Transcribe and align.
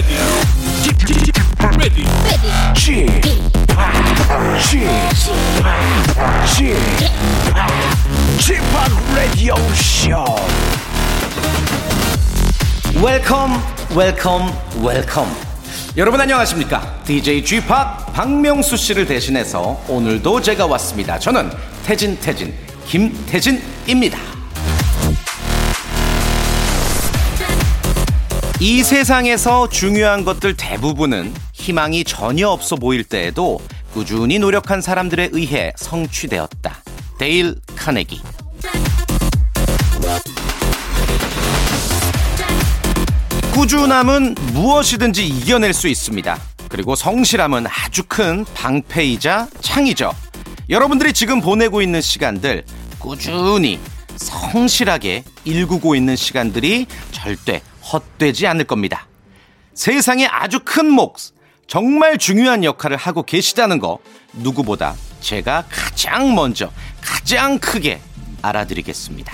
ready, 0.00 0.16
ready, 1.12 1.32
ready, 1.78 2.04
ready. 2.24 2.50
g 2.74 3.04
p 3.04 3.28
o 3.76 4.32
p 4.36 4.60
g 4.62 4.70
p 4.70 5.60
o 5.60 5.92
p 6.46 6.64
g 8.38 8.54
p 8.54 8.60
o 8.60 8.80
p 8.80 9.14
Radio 9.14 9.54
Show. 9.74 10.24
welcome 13.02 13.62
welcome 13.94 14.52
welcome 14.82 15.28
여러분 15.96 16.20
안녕하십니까 16.20 17.02
DJ 17.04 17.44
g 17.44 17.60
p 17.60 17.72
o 17.72 17.76
p 17.76 18.12
박명수 18.12 18.76
씨를 18.76 19.06
대신해서 19.06 19.82
오늘도 19.88 20.42
제가 20.42 20.66
왔습니다 20.66 21.18
저는 21.18 21.50
태진 21.84 22.18
태진 22.20 22.52
김태진입니다 22.86 24.29
이 28.62 28.82
세상에서 28.82 29.70
중요한 29.70 30.22
것들 30.22 30.54
대부분은 30.54 31.32
희망이 31.54 32.04
전혀 32.04 32.46
없어 32.48 32.76
보일 32.76 33.04
때에도 33.04 33.58
꾸준히 33.94 34.38
노력한 34.38 34.82
사람들에 34.82 35.30
의해 35.32 35.72
성취되었다 35.76 36.82
데일 37.18 37.56
카네기 37.74 38.20
꾸준함은 43.54 44.34
무엇이든지 44.52 45.26
이겨낼 45.26 45.72
수 45.72 45.88
있습니다. 45.88 46.38
그리고 46.68 46.94
성실함은 46.94 47.66
아주 47.66 48.02
큰 48.06 48.44
방패이자 48.54 49.48
창이죠. 49.60 50.12
여러분들이 50.68 51.14
지금 51.14 51.40
보내고 51.40 51.80
있는 51.80 52.02
시간들 52.02 52.64
꾸준히 52.98 53.80
성실하게 54.16 55.24
일구고 55.44 55.94
있는 55.94 56.14
시간들이 56.14 56.86
절대 57.10 57.62
헛되지 57.92 58.46
않을 58.46 58.64
겁니다. 58.64 59.06
세상에 59.74 60.26
아주 60.26 60.60
큰 60.64 60.90
몫, 60.90 61.14
정말 61.66 62.18
중요한 62.18 62.64
역할을 62.64 62.96
하고 62.96 63.22
계시다는 63.22 63.78
거 63.78 63.98
누구보다 64.34 64.94
제가 65.20 65.64
가장 65.70 66.34
먼저, 66.34 66.70
가장 67.00 67.58
크게 67.58 68.00
알아드리겠습니다. 68.42 69.32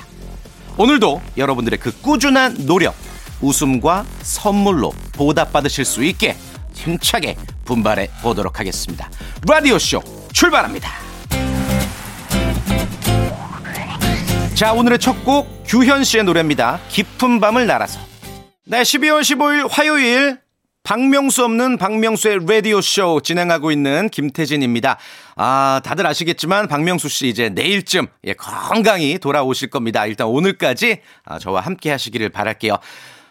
오늘도 0.77 1.23
여러분들의 1.37 1.79
그 1.79 1.91
꾸준한 2.03 2.67
노력, 2.67 2.95
웃음과 3.41 4.05
선물로 4.23 4.93
보답받으실 5.13 5.85
수 5.85 6.05
있게 6.05 6.37
힘차게 6.75 7.37
분발해 7.65 8.11
보도록 8.23 8.61
하겠습니다. 8.61 9.11
라디오쇼 9.49 10.03
출발합니다. 10.33 10.91
자, 14.55 14.73
오늘의 14.73 14.99
첫 14.99 15.23
곡 15.25 15.65
규현 15.67 16.05
씨의 16.05 16.25
노래입니다. 16.25 16.81
깊은 16.89 17.41
밤을 17.41 17.67
날아서. 17.67 18.01
네, 18.69 18.83
12월 18.83 19.21
15일 19.21 19.69
화요일 19.71 20.41
박명수 20.83 21.45
없는 21.45 21.79
박명수의 21.79 22.41
라디오 22.49 22.81
쇼 22.81 23.21
진행하고 23.21 23.71
있는 23.71 24.09
김태진입니다. 24.09 24.99
아, 25.37 25.81
다들 25.85 26.05
아시겠지만 26.05 26.67
박명수 26.67 27.09
씨 27.09 27.29
이제 27.29 27.49
내일쯤 27.49 28.09
예, 28.25 28.33
건강히 28.35 29.19
돌아오실 29.19 29.71
겁니다. 29.71 30.05
일단 30.07 30.27
오늘까지 30.27 31.01
아, 31.25 31.39
저와 31.39 31.61
함께 31.61 31.93
하시기를 31.93 32.31
바랄게요. 32.31 32.77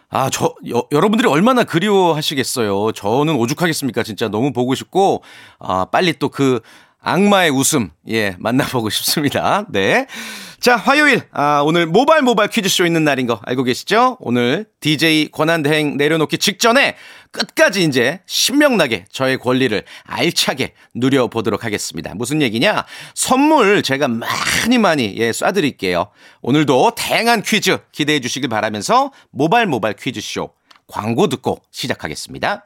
아, 0.09 0.29
저, 0.29 0.55
여, 0.69 0.87
여러분들이 0.93 1.27
얼마나 1.27 1.65
그리워하시겠어요. 1.65 2.93
저는 2.93 3.35
오죽하겠습니까? 3.35 4.03
진짜 4.03 4.29
너무 4.29 4.53
보고 4.53 4.73
싶고, 4.73 5.21
아, 5.59 5.83
빨리 5.91 6.13
또 6.13 6.29
그 6.29 6.61
악마의 7.05 7.51
웃음, 7.51 7.91
예, 8.09 8.35
만나보고 8.39 8.89
싶습니다. 8.89 9.65
네. 9.69 10.07
자, 10.59 10.75
화요일, 10.75 11.21
아, 11.31 11.61
오늘 11.63 11.85
모발 11.85 12.23
모발 12.23 12.47
퀴즈쇼 12.47 12.87
있는 12.87 13.03
날인 13.03 13.27
거 13.27 13.39
알고 13.43 13.63
계시죠? 13.63 14.17
오늘 14.19 14.65
DJ 14.79 15.29
권한대행 15.29 15.97
내려놓기 15.97 16.39
직전에 16.39 16.95
끝까지 17.29 17.83
이제 17.83 18.21
신명나게 18.25 19.05
저의 19.11 19.37
권리를 19.37 19.83
알차게 20.03 20.73
누려보도록 20.95 21.63
하겠습니다. 21.63 22.15
무슨 22.15 22.41
얘기냐? 22.41 22.85
선물 23.13 23.83
제가 23.83 24.07
많이 24.07 24.79
많이 24.79 25.13
예, 25.17 25.29
쏴드릴게요. 25.29 26.09
오늘도 26.41 26.95
다양한 26.95 27.43
퀴즈 27.43 27.77
기대해 27.91 28.19
주시길 28.19 28.49
바라면서 28.49 29.11
모발 29.31 29.67
모발 29.67 29.93
퀴즈쇼 29.93 30.49
광고 30.87 31.27
듣고 31.27 31.61
시작하겠습니다. 31.69 32.65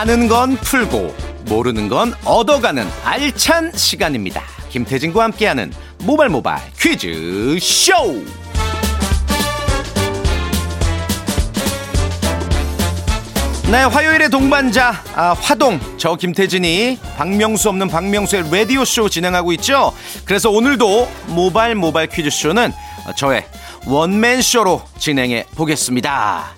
아는 0.00 0.28
건 0.28 0.56
풀고 0.56 1.14
모르는 1.44 1.90
건 1.90 2.14
얻어가는 2.24 2.88
알찬 3.04 3.72
시간입니다. 3.74 4.40
김태진과 4.70 5.24
함께하는 5.24 5.74
모발 6.04 6.30
모발 6.30 6.58
퀴즈 6.80 7.58
쇼. 7.60 7.92
네, 13.70 13.82
화요일의 13.84 14.30
동반자 14.30 15.02
아, 15.14 15.34
화동 15.38 15.78
저 15.98 16.14
김태진이 16.14 16.98
박명수 17.18 17.68
없는 17.68 17.88
박명수의 17.88 18.44
라디오 18.50 18.86
쇼 18.86 19.10
진행하고 19.10 19.52
있죠. 19.52 19.92
그래서 20.24 20.48
오늘도 20.48 21.10
모발 21.26 21.74
모발 21.74 22.06
퀴즈 22.06 22.30
쇼는 22.30 22.72
저의 23.16 23.44
원맨 23.84 24.40
쇼로 24.40 24.80
진행해 24.98 25.44
보겠습니다. 25.54 26.54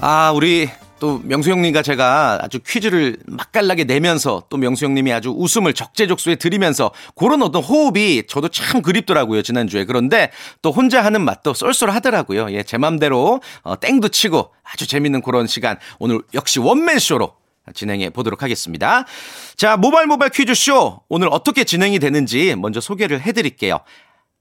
아, 0.00 0.32
우리 0.34 0.68
또 1.04 1.20
명수 1.22 1.50
형님과 1.50 1.82
제가 1.82 2.38
아주 2.40 2.60
퀴즈를 2.66 3.18
맛깔나게 3.26 3.84
내면서 3.84 4.44
또 4.48 4.56
명수 4.56 4.86
형님이 4.86 5.12
아주 5.12 5.34
웃음을 5.36 5.74
적재적소에 5.74 6.36
들이면서 6.36 6.92
그런 7.14 7.42
어떤 7.42 7.62
호흡이 7.62 8.22
저도 8.26 8.48
참 8.48 8.80
그립더라고요, 8.80 9.42
지난주에. 9.42 9.84
그런데 9.84 10.30
또 10.62 10.70
혼자 10.72 11.04
하는 11.04 11.20
맛도 11.20 11.52
쏠쏠하더라고요. 11.52 12.52
예, 12.52 12.62
제 12.62 12.78
맘대로 12.78 13.42
어, 13.64 13.78
땡도 13.78 14.08
치고 14.08 14.48
아주 14.62 14.86
재밌는 14.86 15.20
그런 15.20 15.46
시간 15.46 15.76
오늘 15.98 16.22
역시 16.32 16.58
원맨쇼로 16.58 17.34
진행해 17.74 18.08
보도록 18.08 18.42
하겠습니다. 18.42 19.04
자, 19.56 19.76
모발 19.76 20.06
모발 20.06 20.30
퀴즈쇼 20.30 21.02
오늘 21.10 21.28
어떻게 21.30 21.64
진행이 21.64 21.98
되는지 21.98 22.54
먼저 22.56 22.80
소개를 22.80 23.20
해 23.20 23.32
드릴게요. 23.32 23.80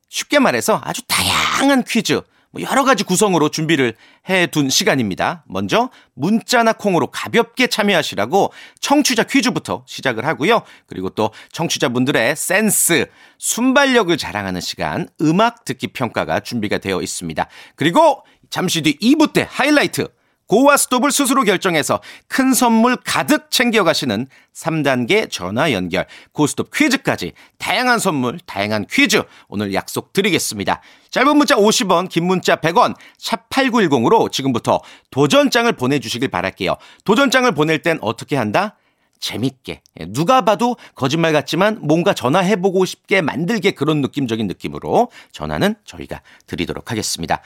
쉽게 0.08 0.40
말해서 0.40 0.80
아주 0.82 1.02
다양한 1.10 1.84
퀴즈, 1.84 2.14
뭐 2.14 2.24
여러 2.62 2.84
가지 2.84 3.04
구성으로 3.04 3.50
준비를 3.50 3.96
해 4.30 4.46
둔 4.48 4.70
시간입니다. 4.70 5.44
먼저 5.48 5.90
문자나 6.14 6.74
콩으로 6.74 7.08
가볍게 7.08 7.66
참여하시라고 7.68 8.54
청취자 8.80 9.24
퀴즈부터 9.24 9.84
시작을 9.88 10.26
하고요. 10.26 10.62
그리고 10.86 11.10
또 11.10 11.32
청취자분들의 11.52 12.36
센스, 12.36 13.08
순발력을 13.40 14.16
자랑하는 14.18 14.62
시간, 14.62 15.08
음악 15.22 15.66
듣기 15.66 15.88
평가가 15.88 16.42
준비가 16.42 16.78
되어 16.78 17.02
있습니다. 17.02 17.48
그리고 17.76 18.24
잠시 18.52 18.82
뒤 18.84 18.98
2부 19.00 19.34
때 19.34 19.48
하이라이트, 19.50 20.08
고와 20.48 20.78
스톱을 20.78 21.12
스스로 21.12 21.44
결정해서 21.44 22.02
큰 22.28 22.54
선물 22.54 22.96
가득 22.98 23.50
챙겨가시는 23.50 24.28
3단계 24.54 25.30
전화 25.32 25.72
연결, 25.72 26.06
고스톱 26.32 26.70
퀴즈까지 26.74 27.34
다양한 27.58 28.00
선물, 28.00 28.40
다양한 28.46 28.86
퀴즈 28.90 29.24
오늘 29.48 29.74
약속 29.74 30.14
드리겠습니다. 30.14 30.82
짧은 31.10 31.38
문자 31.38 31.56
50원, 31.56 32.10
긴 32.10 32.26
문자 32.26 32.58
100원, 32.58 32.96
샵 33.18 33.50
8910으로 33.50 34.32
지금부터 34.32 34.82
도전장을 35.12 35.72
보내주시길 35.74 36.28
바랄게요. 36.30 36.76
도전장을 37.06 37.52
보낼 37.54 37.82
땐 37.82 37.98
어떻게 38.02 38.36
한다? 38.36 38.78
재밌게 39.24 39.82
예, 40.02 40.06
누가 40.10 40.42
봐도 40.42 40.76
거짓말 40.96 41.32
같지만 41.32 41.80
뭔가 41.82 42.14
전화해보고 42.14 42.84
싶게 42.84 43.22
만들게 43.22 43.72
그런 43.72 44.02
느낌적인 44.02 44.48
느낌으로 44.48 45.10
전화는 45.32 45.76
저희가 45.86 46.22
드리도록 46.46 46.92
하겠습니다. 46.92 47.42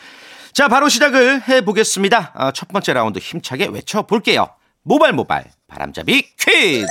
자 0.57 0.67
바로 0.67 0.89
시작을 0.89 1.47
해보겠습니다. 1.47 2.31
아, 2.33 2.51
첫 2.51 2.67
번째 2.69 2.93
라운드 2.93 3.19
힘차게 3.19 3.67
외쳐볼게요. 3.67 4.49
모발 4.81 5.13
모발 5.13 5.45
바람잡이 5.67 6.31
퀴즈 6.35 6.87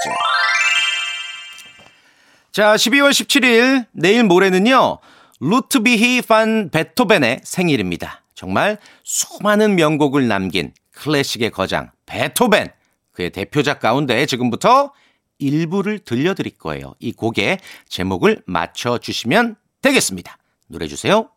자 2.53 2.77
12월 2.77 3.11
17일 3.11 3.87
내일 3.91 4.23
모레는요 4.23 4.99
루트비히 5.41 6.23
판 6.23 6.71
베토벤의 6.71 7.41
생일입니다. 7.43 8.23
정말 8.37 8.79
수많은 9.03 9.75
명곡을 9.75 10.29
남긴 10.29 10.73
클래식의 10.93 11.51
거장 11.51 11.91
베토벤 12.07 12.69
그의 13.11 13.31
대표작 13.31 13.81
가운데 13.81 14.27
지금부터 14.27 14.93
일부를 15.41 15.99
들려드릴 15.99 16.57
거예요. 16.57 16.95
이 17.01 17.11
곡의 17.11 17.59
제목을 17.89 18.45
맞춰주시면 18.47 19.57
되겠습니다. 19.83 20.39
노래 20.69 20.87
주세요. 20.87 21.31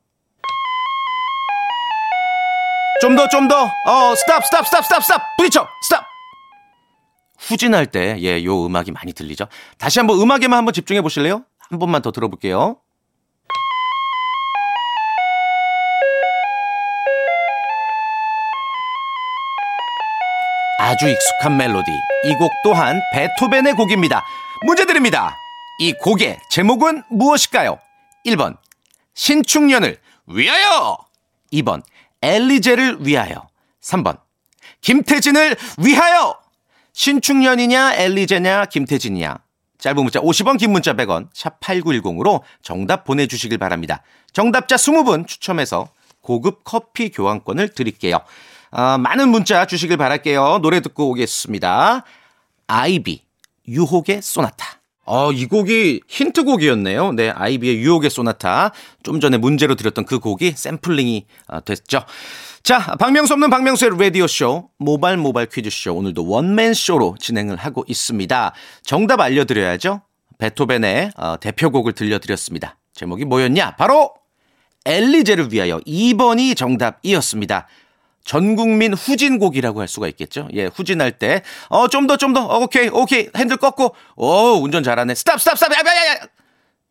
좀 3.02 3.16
더, 3.16 3.28
좀 3.30 3.48
더. 3.48 3.64
어, 3.86 4.16
stop, 4.16 4.46
stop, 4.46 4.66
stop, 4.66 4.84
stop, 4.84 5.04
stop. 5.04 5.22
부딪혀, 5.38 5.68
stop. 5.84 6.06
후진할 7.40 7.86
때, 7.88 8.18
예, 8.20 8.44
요 8.44 8.66
음악이 8.66 8.92
많이 8.92 9.14
들리죠. 9.14 9.48
다시 9.78 10.00
한번 10.00 10.20
음악에만 10.20 10.58
한번 10.58 10.74
집중해 10.74 11.02
보실래요? 11.02 11.44
한 11.70 11.80
번만 11.80 12.02
더 12.02 12.12
들어볼게요. 12.12 12.78
아주 20.80 21.08
익숙한 21.10 21.58
멜로디. 21.58 21.92
이 22.26 22.36
곡 22.38 22.52
또한 22.64 23.02
베토벤의 23.14 23.74
곡입니다. 23.74 24.26
문제 24.66 24.86
드립니다. 24.86 25.36
이 25.80 25.94
곡의 25.94 26.40
제목은 26.50 27.04
무엇일까요? 27.10 27.80
1번, 28.26 28.58
신축년을 29.14 29.98
위하여! 30.28 30.98
2번, 31.54 31.82
엘리제를 32.22 33.06
위하여. 33.06 33.48
3번, 33.82 34.20
김태진을 34.82 35.56
위하여! 35.78 36.38
신축년이냐, 36.94 37.96
엘리제냐, 37.96 38.66
김태진이냐. 38.66 39.38
짧은 39.78 40.04
문자 40.04 40.20
50원, 40.20 40.60
긴 40.60 40.72
문자 40.72 40.94
100원, 40.94 41.30
샵 41.34 41.60
8910으로 41.62 42.42
정답 42.62 43.06
보내주시길 43.06 43.58
바랍니다. 43.58 44.04
정답자 44.34 44.76
20분 44.76 45.26
추첨해서 45.26 45.90
고급 46.22 46.64
커피 46.66 47.10
교환권을 47.10 47.70
드릴게요. 47.70 48.20
어, 48.72 48.98
많은 48.98 49.30
문자 49.30 49.66
주시길 49.66 49.98
바랄게요. 49.98 50.60
노래 50.62 50.82
듣고 50.82 51.10
오겠습니다. 51.12 52.04
아이비, 52.68 53.24
유혹의 53.68 54.22
소나타. 54.22 54.79
어, 55.10 55.32
이 55.32 55.48
곡이 55.48 56.02
힌트곡이었네요. 56.08 57.14
네, 57.14 57.32
아이비의 57.32 57.80
유혹의 57.80 58.12
소나타. 58.12 58.72
좀 59.02 59.20
전에 59.20 59.38
문제로 59.38 59.74
드렸던 59.74 60.06
그 60.06 60.20
곡이 60.20 60.52
샘플링이 60.56 61.26
어, 61.48 61.62
됐죠. 61.62 62.04
자, 62.62 62.96
박명수 63.00 63.34
없는 63.34 63.50
박명수의 63.50 63.98
라디오쇼, 63.98 64.70
모발 64.78 65.18
모발 65.18 65.48
퀴즈쇼. 65.48 65.96
오늘도 65.96 66.28
원맨쇼로 66.28 67.16
진행을 67.20 67.56
하고 67.58 67.84
있습니다. 67.88 68.54
정답 68.84 69.20
알려드려야죠. 69.20 70.02
베토벤의 70.38 71.14
어, 71.18 71.38
대표곡을 71.40 71.94
들려드렸습니다. 71.94 72.78
제목이 72.94 73.26
뭐였냐? 73.26 73.78
바로 73.78 74.14
엘리제를 74.86 75.52
위하여 75.52 75.80
2번이 75.80 76.56
정답이었습니다. 76.56 77.68
전 78.24 78.56
국민 78.56 78.94
후진곡이라고 78.94 79.82
할 79.82 79.88
수가 79.88 80.08
있겠죠. 80.10 80.48
예, 80.54 80.66
후진할 80.66 81.14
때, 81.14 81.42
어, 81.70 81.88
좀 81.88 82.08
더, 82.08 82.18
좀 82.18 82.34
더, 82.34 82.46
어, 82.46 82.60
오케이, 82.60 82.88
오케이, 82.90 83.30
핸들 83.36 83.58
꺾고, 83.58 83.96
오, 84.16 84.28
운전 84.62 84.84
잘하네. 84.84 85.16
stop, 85.16 85.40
stop, 85.40 85.58
stop, 85.58 85.74
야, 85.74 85.78
야, 85.78 85.96
야, 85.96 86.14
야. 86.16 86.28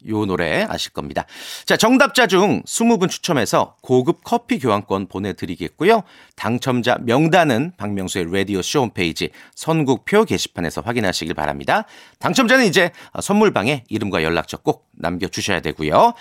요 0.06 0.24
노래 0.26 0.64
아실 0.68 0.92
겁니다. 0.92 1.26
자, 1.64 1.76
정답자 1.76 2.28
중 2.28 2.62
20분 2.62 3.10
추첨해서 3.10 3.74
고급 3.82 4.20
커피 4.22 4.60
교환권 4.60 5.08
보내드리겠고요. 5.08 6.04
당첨자 6.36 6.98
명단은 7.00 7.72
박명수의 7.76 8.32
라디오쇼 8.32 8.82
홈페이지 8.82 9.30
선곡표 9.56 10.24
게시판에서 10.24 10.82
확인하시길 10.82 11.34
바랍니다. 11.34 11.84
당첨자는 12.20 12.66
이제 12.66 12.92
선물방에 13.20 13.84
이름과 13.88 14.22
연락처 14.22 14.56
꼭 14.56 14.88
남겨주셔야 14.92 15.60
되고요. 15.60 16.14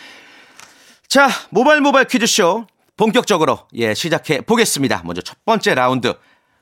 자, 1.07 1.29
모발 1.51 1.79
모발 1.79 2.05
퀴즈쇼 2.05 2.65
본격적으로 2.97 3.59
예 3.75 3.93
시작해 3.93 4.41
보겠습니다. 4.41 5.03
먼저 5.05 5.21
첫 5.21 5.45
번째 5.45 5.75
라운드 5.75 6.15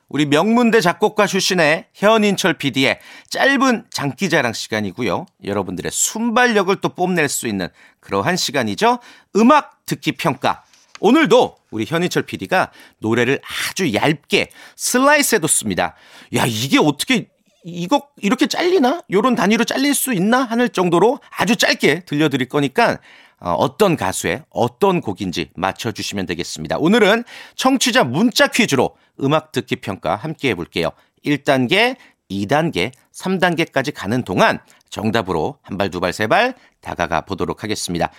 우리 0.08 0.26
명문대 0.26 0.80
작곡가 0.82 1.26
출신의 1.26 1.86
현인철 1.94 2.54
PD의 2.54 3.00
짧은 3.30 3.86
장기자랑 3.90 4.52
시간이고요. 4.52 5.26
여러분들의 5.44 5.90
순발력을 5.90 6.76
또 6.82 6.90
뽐낼 6.90 7.28
수 7.28 7.48
있는 7.48 7.68
그러한 8.00 8.36
시간이죠. 8.36 9.00
음악 9.34 9.84
듣기 9.86 10.12
평가. 10.12 10.62
오늘도 11.00 11.56
우리 11.70 11.84
현인철 11.86 12.22
PD가 12.22 12.70
노래를 12.98 13.40
아주 13.70 13.92
얇게 13.92 14.50
슬라이스 14.76 15.36
해뒀습니다. 15.36 15.96
야 16.36 16.44
이게 16.46 16.78
어떻게 16.78 17.28
이거 17.64 18.08
이렇게 18.18 18.46
잘리나? 18.46 19.02
요런 19.10 19.34
단위로 19.34 19.64
잘릴 19.64 19.94
수 19.94 20.12
있나? 20.12 20.44
하는 20.44 20.68
정도로 20.72 21.18
아주 21.36 21.56
짧게 21.56 22.04
들려드릴 22.04 22.48
거니까 22.48 22.98
어, 23.40 23.52
어떤 23.52 23.96
가수의 23.96 24.42
어떤 24.50 25.00
곡인지 25.00 25.50
맞춰주시면 25.56 26.26
되겠습니다. 26.26 26.78
오늘은 26.78 27.24
청취자 27.54 28.04
문자 28.04 28.46
퀴즈로 28.46 28.96
음악 29.22 29.52
듣기 29.52 29.76
평가 29.76 30.16
함께 30.16 30.50
해볼게요. 30.50 30.90
1단계, 31.24 31.96
2단계, 32.30 32.92
3단계까지 33.14 33.92
가는 33.94 34.22
동안 34.22 34.58
정답으로 34.88 35.58
한 35.62 35.76
발, 35.76 35.90
두 35.90 36.00
발, 36.00 36.12
세 36.12 36.26
발 36.26 36.54
다가가 36.80 37.22
보도록 37.22 37.62
하겠습니다. 37.62 38.10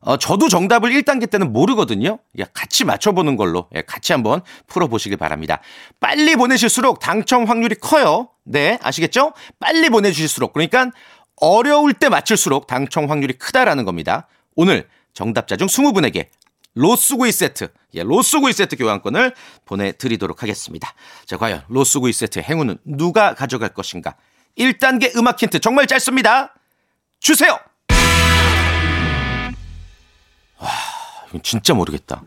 어, 0.00 0.18
저도 0.18 0.50
정답을 0.50 0.90
1단계 0.90 1.30
때는 1.30 1.52
모르거든요. 1.52 2.18
같이 2.52 2.84
맞춰보는 2.84 3.36
걸로 3.36 3.68
예, 3.74 3.80
같이 3.80 4.12
한번 4.12 4.42
풀어보시길 4.66 5.16
바랍니다. 5.16 5.60
빨리 5.98 6.36
보내실수록 6.36 7.00
당첨 7.00 7.44
확률이 7.44 7.74
커요. 7.76 8.28
네, 8.44 8.78
아시겠죠? 8.82 9.32
빨리 9.58 9.88
보내주실수록. 9.88 10.52
그러니까 10.52 10.90
어려울 11.36 11.94
때 11.94 12.10
맞출수록 12.10 12.66
당첨 12.66 13.10
확률이 13.10 13.32
크다라는 13.34 13.86
겁니다. 13.86 14.28
오늘 14.54 14.88
정답자 15.12 15.56
중 15.56 15.66
20분에게 15.66 16.28
로스구이 16.74 17.30
세트, 17.30 17.68
예, 17.94 18.02
로스구이 18.02 18.52
세트 18.52 18.76
교환권을 18.76 19.34
보내드리도록 19.64 20.42
하겠습니다. 20.42 20.92
자, 21.24 21.36
과연 21.36 21.62
로스구이 21.68 22.12
세트 22.12 22.40
행운은 22.40 22.78
누가 22.84 23.34
가져갈 23.34 23.68
것인가? 23.70 24.16
1단계 24.58 25.16
음악 25.16 25.40
힌트 25.40 25.60
정말 25.60 25.86
짧습니다. 25.86 26.54
주세요! 27.20 27.58
와, 30.58 30.70
이건 31.28 31.42
진짜 31.42 31.74
모르겠다. 31.74 32.22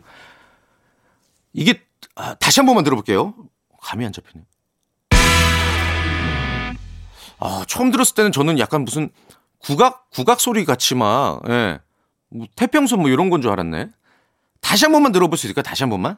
이게, 1.52 1.82
아, 2.14 2.34
다시 2.34 2.60
한 2.60 2.66
번만 2.66 2.84
들어볼게요. 2.84 3.34
감이 3.82 4.04
안 4.04 4.12
잡히네. 4.12 4.44
아, 7.40 7.64
처음 7.68 7.90
들었을 7.90 8.14
때는 8.14 8.32
저는 8.32 8.58
약간 8.58 8.84
무슨 8.84 9.10
국악, 9.58 10.08
국악 10.10 10.40
소리 10.40 10.64
막, 10.94 11.42
예. 11.48 11.80
뭐 12.30 12.46
태평소 12.56 13.00
뭐 13.00 13.08
이런 13.08 13.30
건 13.30 13.40
줄 13.42 13.50
알았네. 13.50 13.88
다시 14.60 14.84
한 14.84 14.92
번만 14.92 15.12
들어볼 15.12 15.38
수 15.38 15.46
있을까? 15.46 15.62
다시 15.62 15.82
한 15.84 15.90
번만? 15.90 16.16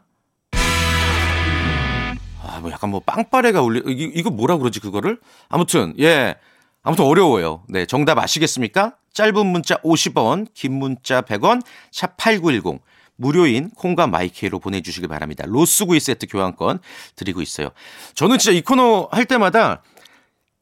아, 2.42 2.58
뭐 2.60 2.70
약간 2.70 2.90
뭐 2.90 3.00
빵빠레가 3.00 3.60
울리, 3.62 3.80
이, 3.86 4.10
이거 4.14 4.30
뭐라 4.30 4.56
그러지, 4.56 4.80
그거를? 4.80 5.18
아무튼, 5.48 5.94
예. 6.00 6.36
아무튼 6.82 7.04
어려워요. 7.04 7.62
네. 7.68 7.84
정답 7.86 8.18
아시겠습니까? 8.18 8.96
짧은 9.12 9.46
문자 9.46 9.76
50원, 9.82 10.46
긴 10.54 10.72
문자 10.78 11.20
100원, 11.20 11.62
샵 11.92 12.16
8910. 12.16 12.80
무료인 13.16 13.68
콩과 13.72 14.06
마이케이로 14.06 14.60
보내주시기 14.60 15.06
바랍니다. 15.06 15.44
로스구이 15.46 16.00
세트 16.00 16.26
교환권 16.28 16.78
드리고 17.16 17.42
있어요. 17.42 17.68
저는 18.14 18.38
진짜 18.38 18.56
이 18.56 18.62
코너 18.62 19.10
할 19.12 19.26
때마다 19.26 19.82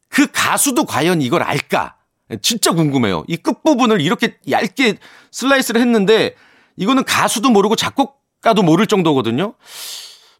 그 0.09 0.27
가수도 0.33 0.85
과연 0.85 1.23
이걸 1.23 1.45
알까? 1.45 1.95
진짜 2.43 2.73
궁금해요. 2.73 3.25
이 3.27 3.37
끝부분을 3.37 4.01
이렇게 4.01 4.37
얇게 4.51 4.99
슬라이스를 5.31 5.81
했는데 5.81 6.35
이거는 6.77 7.05
가수도 7.05 7.51
모르고 7.51 7.77
작곡가도 7.77 8.63
모를 8.63 8.87
정도거든요. 8.87 9.55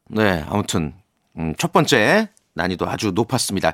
네, 0.09 0.45
아무튼 0.49 0.95
음, 1.39 1.55
첫 1.59 1.73
번째 1.73 2.29
난이도 2.55 2.89
아주 2.89 3.13
높았습니다. 3.15 3.73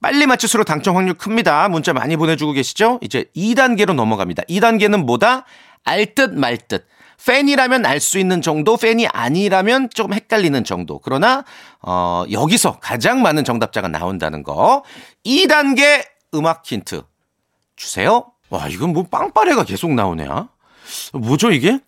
빨리 0.00 0.26
맞출수록 0.26 0.66
당첨 0.66 0.96
확률 0.96 1.14
큽니다. 1.14 1.68
문자 1.68 1.92
많이 1.92 2.16
보내주고 2.16 2.52
계시죠? 2.52 2.98
이제 3.02 3.24
2단계로 3.36 3.94
넘어갑니다. 3.94 4.42
2단계는 4.44 5.04
뭐다? 5.04 5.44
알 5.84 6.14
듯 6.14 6.32
말 6.34 6.58
듯. 6.58 6.86
팬이라면 7.24 7.86
알 7.86 8.00
수 8.00 8.18
있는 8.18 8.42
정도, 8.42 8.76
팬이 8.76 9.06
아니라면 9.06 9.88
조금 9.94 10.12
헷갈리는 10.12 10.62
정도. 10.64 10.98
그러나, 10.98 11.44
어, 11.80 12.24
여기서 12.30 12.80
가장 12.80 13.22
많은 13.22 13.44
정답자가 13.44 13.88
나온다는 13.88 14.42
거. 14.42 14.82
2단계 15.24 16.04
음악 16.34 16.66
힌트 16.66 17.02
주세요. 17.76 18.30
와, 18.50 18.68
이건 18.68 18.92
뭐 18.92 19.04
빵빠레가 19.04 19.64
계속 19.64 19.92
나오네. 19.92 20.26
요 20.26 20.48
뭐죠, 21.12 21.50
이게? 21.50 21.78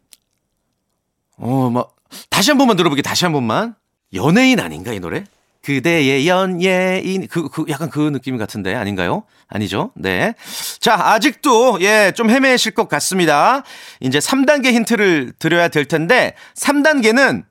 어, 1.36 1.70
막, 1.70 1.94
다시 2.30 2.50
한 2.50 2.58
번만 2.58 2.76
들어보게, 2.76 3.02
다시 3.02 3.24
한 3.24 3.32
번만. 3.32 3.74
연예인 4.14 4.60
아닌가, 4.60 4.92
이 4.92 5.00
노래? 5.00 5.24
그대의 5.62 6.28
연예인, 6.28 7.26
그, 7.26 7.48
그, 7.48 7.64
약간 7.68 7.90
그 7.90 8.00
느낌 8.12 8.36
같은데, 8.36 8.74
아닌가요? 8.74 9.24
아니죠? 9.48 9.90
네. 9.94 10.34
자, 10.80 10.94
아직도, 10.94 11.78
예, 11.82 12.12
좀 12.14 12.30
헤매실 12.30 12.72
것 12.72 12.88
같습니다. 12.88 13.64
이제 14.00 14.18
3단계 14.18 14.72
힌트를 14.72 15.32
드려야 15.38 15.68
될 15.68 15.84
텐데, 15.86 16.34
3단계는 16.54 17.44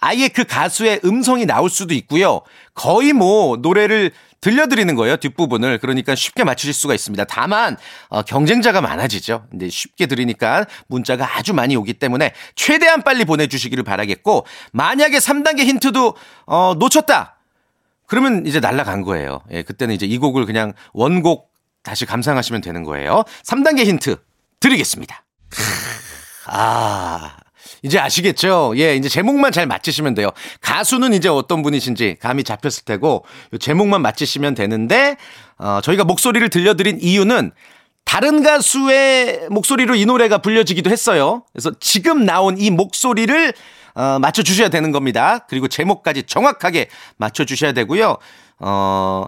아예 0.00 0.28
그 0.28 0.44
가수의 0.44 1.00
음성이 1.04 1.46
나올 1.46 1.70
수도 1.70 1.94
있고요. 1.94 2.42
거의 2.74 3.12
뭐, 3.12 3.56
노래를 3.56 4.10
들려드리는 4.46 4.94
거예요. 4.94 5.16
뒷부분을. 5.16 5.78
그러니까 5.78 6.14
쉽게 6.14 6.44
맞추실 6.44 6.72
수가 6.72 6.94
있습니다. 6.94 7.24
다만 7.24 7.76
어, 8.08 8.22
경쟁자가 8.22 8.80
많아지죠. 8.80 9.44
근데 9.50 9.68
쉽게 9.68 10.06
드리니까 10.06 10.66
문자가 10.86 11.36
아주 11.36 11.52
많이 11.52 11.74
오기 11.74 11.94
때문에 11.94 12.32
최대한 12.54 13.02
빨리 13.02 13.24
보내주시기를 13.24 13.82
바라겠고 13.82 14.46
만약에 14.70 15.18
3단계 15.18 15.64
힌트도 15.64 16.14
어, 16.46 16.74
놓쳤다. 16.78 17.38
그러면 18.06 18.46
이제 18.46 18.60
날라간 18.60 19.02
거예요. 19.02 19.40
예, 19.50 19.62
그때는 19.62 19.96
이제 19.96 20.06
이 20.06 20.16
곡을 20.16 20.46
그냥 20.46 20.74
원곡 20.92 21.50
다시 21.82 22.06
감상하시면 22.06 22.60
되는 22.60 22.84
거예요. 22.84 23.24
3단계 23.44 23.84
힌트 23.84 24.16
드리겠습니다. 24.60 25.24
아, 26.46 27.36
이제 27.82 27.98
아시겠죠? 27.98 28.74
예, 28.76 28.96
이제 28.96 29.08
제목만 29.08 29.52
잘 29.52 29.66
맞히시면 29.66 30.14
돼요. 30.14 30.30
가수는 30.60 31.12
이제 31.12 31.28
어떤 31.28 31.62
분이신지 31.62 32.16
감이 32.20 32.44
잡혔을 32.44 32.84
테고, 32.84 33.24
요 33.52 33.58
제목만 33.58 34.02
맞히시면 34.02 34.54
되는데, 34.54 35.16
어, 35.58 35.80
저희가 35.82 36.04
목소리를 36.04 36.48
들려드린 36.48 36.98
이유는 37.00 37.52
다른 38.04 38.42
가수의 38.42 39.48
목소리로 39.50 39.96
이 39.96 40.06
노래가 40.06 40.38
불려지기도 40.38 40.90
했어요. 40.90 41.42
그래서 41.52 41.72
지금 41.80 42.24
나온 42.24 42.56
이 42.56 42.70
목소리를 42.70 43.52
어, 43.94 44.18
맞춰주셔야 44.20 44.68
되는 44.68 44.92
겁니다. 44.92 45.40
그리고 45.48 45.68
제목까지 45.68 46.24
정확하게 46.24 46.88
맞춰주셔야 47.16 47.72
되고요. 47.72 48.18
어, 48.60 49.26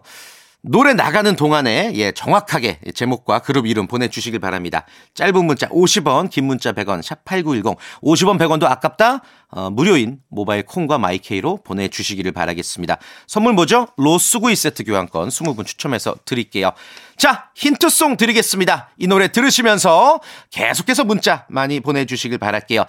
노래 0.71 0.93
나가는 0.93 1.35
동안에 1.35 1.93
예, 1.95 2.13
정확하게 2.13 2.81
제목과 2.95 3.39
그룹 3.39 3.67
이름 3.67 3.87
보내주시길 3.87 4.39
바랍니다. 4.39 4.85
짧은 5.15 5.45
문자 5.47 5.67
50원, 5.69 6.29
긴 6.29 6.45
문자 6.45 6.73
100원, 6.73 7.01
샵 7.03 7.25
8910. 7.25 7.79
50원, 8.03 8.39
100원도 8.39 8.65
아깝다? 8.65 9.23
어, 9.51 9.71
무료인 9.71 10.19
모바일 10.29 10.67
콩과 10.67 10.99
마이케이로 10.99 11.63
보내주시기를 11.65 12.33
바라겠습니다. 12.33 12.99
선물 13.27 13.55
뭐죠? 13.55 13.89
로스구이 13.97 14.55
세트 14.55 14.85
교환권 14.85 15.31
20분 15.31 15.65
추첨해서 15.65 16.17
드릴게요. 16.27 16.73
자, 17.17 17.49
힌트송 17.55 18.19
드리겠습니다. 18.19 18.91
이 18.99 19.07
노래 19.07 19.29
들으시면서 19.29 20.21
계속해서 20.51 21.05
문자 21.05 21.47
많이 21.49 21.81
보내주시길 21.81 22.37
바랄게요. 22.37 22.85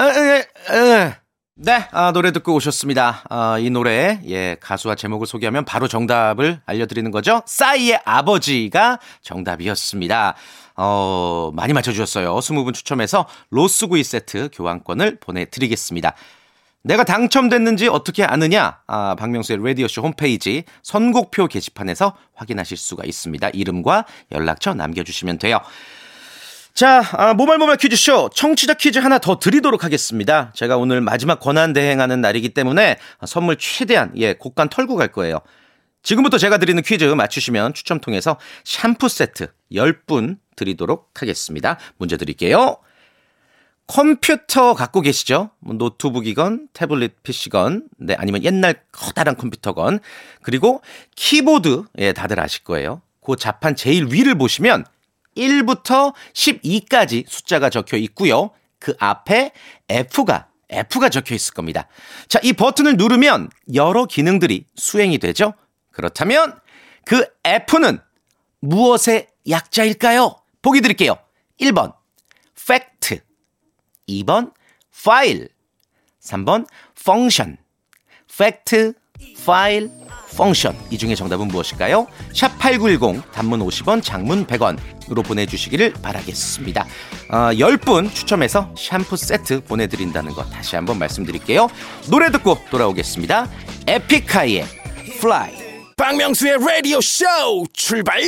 에, 0.00 0.04
에, 0.04 0.76
에. 0.76 1.21
네, 1.54 1.86
아, 1.90 2.12
노래 2.12 2.32
듣고 2.32 2.54
오셨습니다. 2.54 3.24
아, 3.28 3.58
이 3.58 3.68
노래, 3.68 4.20
예, 4.26 4.56
가수와 4.58 4.94
제목을 4.94 5.26
소개하면 5.26 5.66
바로 5.66 5.86
정답을 5.86 6.62
알려드리는 6.64 7.10
거죠. 7.10 7.42
싸이의 7.44 8.00
아버지가 8.06 8.98
정답이었습니다. 9.20 10.34
어, 10.76 11.50
많이 11.52 11.74
맞춰주셨어요. 11.74 12.34
20분 12.34 12.72
추첨해서 12.72 13.28
로스구이 13.50 14.02
세트 14.02 14.48
교환권을 14.54 15.18
보내드리겠습니다. 15.20 16.14
내가 16.84 17.04
당첨됐는지 17.04 17.86
어떻게 17.86 18.24
아느냐? 18.24 18.78
아, 18.86 19.14
박명수의 19.18 19.58
라디오쇼 19.62 20.00
홈페이지 20.00 20.64
선곡표 20.82 21.48
게시판에서 21.48 22.16
확인하실 22.34 22.78
수가 22.78 23.04
있습니다. 23.04 23.50
이름과 23.50 24.06
연락처 24.32 24.72
남겨주시면 24.72 25.38
돼요. 25.38 25.60
자, 26.74 27.02
아, 27.12 27.34
모발 27.34 27.76
퀴즈쇼 27.76 28.30
청취자 28.34 28.74
퀴즈 28.74 28.98
하나 28.98 29.18
더 29.18 29.38
드리도록 29.38 29.84
하겠습니다. 29.84 30.52
제가 30.54 30.78
오늘 30.78 31.02
마지막 31.02 31.38
권한 31.38 31.74
대행하는 31.74 32.22
날이기 32.22 32.50
때문에 32.50 32.98
선물 33.26 33.56
최대한 33.58 34.12
예, 34.16 34.32
곡간 34.32 34.70
털고 34.70 34.96
갈 34.96 35.08
거예요. 35.08 35.40
지금부터 36.02 36.38
제가 36.38 36.56
드리는 36.56 36.82
퀴즈 36.82 37.04
맞추시면 37.04 37.74
추첨 37.74 38.00
통해서 38.00 38.38
샴푸 38.64 39.08
세트 39.08 39.48
10분 39.70 40.38
드리도록 40.56 41.10
하겠습니다. 41.20 41.78
문제 41.98 42.16
드릴게요. 42.16 42.78
컴퓨터 43.86 44.72
갖고 44.72 45.02
계시죠? 45.02 45.50
뭐 45.58 45.74
노트북이건 45.74 46.68
태블릿 46.72 47.22
PC건, 47.22 47.88
네, 47.98 48.14
아니면 48.16 48.42
옛날 48.44 48.82
커다란 48.92 49.36
컴퓨터건, 49.36 50.00
그리고 50.40 50.80
키보드, 51.16 51.84
예, 51.98 52.14
다들 52.14 52.40
아실 52.40 52.64
거예요. 52.64 53.02
그 53.20 53.36
자판 53.36 53.76
제일 53.76 54.06
위를 54.06 54.36
보시면 54.36 54.86
1부터 55.36 56.14
12까지 56.32 57.24
숫자가 57.28 57.70
적혀 57.70 57.96
있고요. 57.98 58.50
그 58.78 58.94
앞에 58.98 59.52
F가 59.88 60.48
F가 60.68 61.08
적혀 61.08 61.34
있을 61.34 61.54
겁니다. 61.54 61.88
자, 62.28 62.40
이 62.42 62.52
버튼을 62.52 62.96
누르면 62.96 63.50
여러 63.74 64.06
기능들이 64.06 64.66
수행이 64.74 65.18
되죠. 65.18 65.54
그렇다면 65.90 66.58
그 67.04 67.26
F는 67.44 67.98
무엇의 68.60 69.28
약자일까요? 69.48 70.36
보기 70.62 70.80
드릴게요. 70.80 71.16
1번 71.60 71.94
fact, 72.58 73.20
2번 74.08 74.52
file, 74.94 75.48
3번 76.20 76.66
function. 76.98 77.58
fact, 78.30 78.94
file, 79.38 79.90
function. 80.32 80.76
이 80.90 80.98
중에 80.98 81.14
정답은 81.14 81.48
무엇일까요? 81.48 82.06
샵 82.32 82.58
8910 82.58 83.32
단문 83.32 83.60
50원, 83.60 84.02
장문 84.02 84.46
100원으로 84.46 85.24
보내주시기를 85.24 85.94
바라겠습니다. 86.02 86.86
어, 87.30 87.36
10분 87.52 88.14
추첨해서 88.14 88.72
샴푸 88.76 89.16
세트 89.16 89.64
보내드린다는 89.64 90.32
거 90.32 90.44
다시 90.44 90.76
한번 90.76 90.98
말씀드릴게요. 90.98 91.68
노래 92.10 92.30
듣고 92.30 92.58
돌아오겠습니다. 92.70 93.48
에픽하이의 93.86 94.64
Fly. 95.18 95.62
박명수의 95.96 96.58
라디오 96.58 97.00
쇼 97.00 97.24
출발 97.72 98.20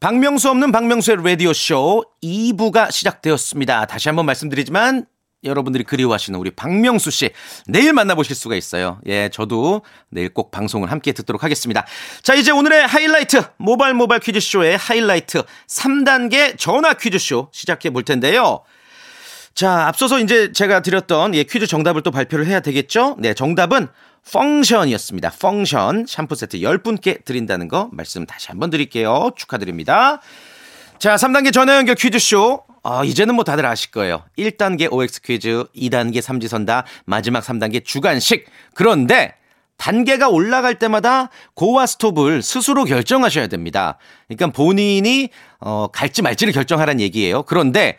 박명수 0.00 0.50
없는 0.50 0.70
박명수의 0.70 1.18
라디오 1.24 1.52
쇼 1.54 2.02
2부가 2.22 2.90
시작되었습니다. 2.90 3.86
다시 3.86 4.08
한번 4.08 4.26
말씀드리지만 4.26 5.06
여러분들이 5.44 5.84
그리워하시는 5.84 6.38
우리 6.38 6.50
박명수 6.50 7.10
씨 7.10 7.30
내일 7.66 7.92
만나보실 7.92 8.34
수가 8.34 8.56
있어요. 8.56 9.00
예, 9.06 9.28
저도 9.28 9.82
내일 10.08 10.28
꼭 10.28 10.50
방송을 10.50 10.90
함께 10.90 11.12
듣도록 11.12 11.44
하겠습니다. 11.44 11.86
자, 12.22 12.34
이제 12.34 12.50
오늘의 12.50 12.86
하이라이트 12.86 13.42
모바일 13.56 13.94
모바일 13.94 14.20
퀴즈쇼의 14.20 14.76
하이라이트 14.76 15.42
3단계 15.68 16.58
전화 16.58 16.94
퀴즈쇼 16.94 17.48
시작해 17.52 17.90
볼 17.90 18.02
텐데요. 18.02 18.62
자, 19.54 19.86
앞서서 19.86 20.18
이제 20.18 20.50
제가 20.52 20.80
드렸던 20.80 21.34
예, 21.34 21.44
퀴즈 21.44 21.66
정답을 21.66 22.02
또 22.02 22.10
발표를 22.10 22.46
해야 22.46 22.60
되겠죠? 22.60 23.16
네, 23.20 23.34
정답은 23.34 23.88
펑션이었습니다. 24.32 25.30
펑션 25.38 26.06
샴푸 26.08 26.34
세트 26.34 26.58
10분께 26.58 27.24
드린다는 27.24 27.68
거 27.68 27.88
말씀 27.92 28.26
다시 28.26 28.48
한번 28.48 28.70
드릴게요. 28.70 29.30
축하드립니다. 29.36 30.20
자, 30.98 31.16
3단계 31.16 31.52
전화 31.52 31.76
연결 31.76 31.94
퀴즈쇼. 31.94 32.64
아, 32.84 33.02
이제는 33.02 33.34
뭐 33.34 33.44
다들 33.44 33.64
아실 33.64 33.90
거예요. 33.90 34.22
1단계 34.38 34.92
OX 34.92 35.22
퀴즈, 35.22 35.64
2단계 35.74 36.20
삼지선다, 36.20 36.84
마지막 37.06 37.42
3단계 37.42 37.82
주간식. 37.82 38.44
그런데 38.74 39.34
단계가 39.78 40.28
올라갈 40.28 40.78
때마다 40.78 41.30
고와 41.54 41.86
스톱을 41.86 42.42
스스로 42.42 42.84
결정하셔야 42.84 43.46
됩니다. 43.46 43.96
그러니까 44.28 44.54
본인이 44.54 45.30
어, 45.60 45.88
갈지 45.92 46.20
말지를 46.20 46.52
결정하라는 46.52 47.00
얘기예요. 47.00 47.42
그런데 47.44 47.96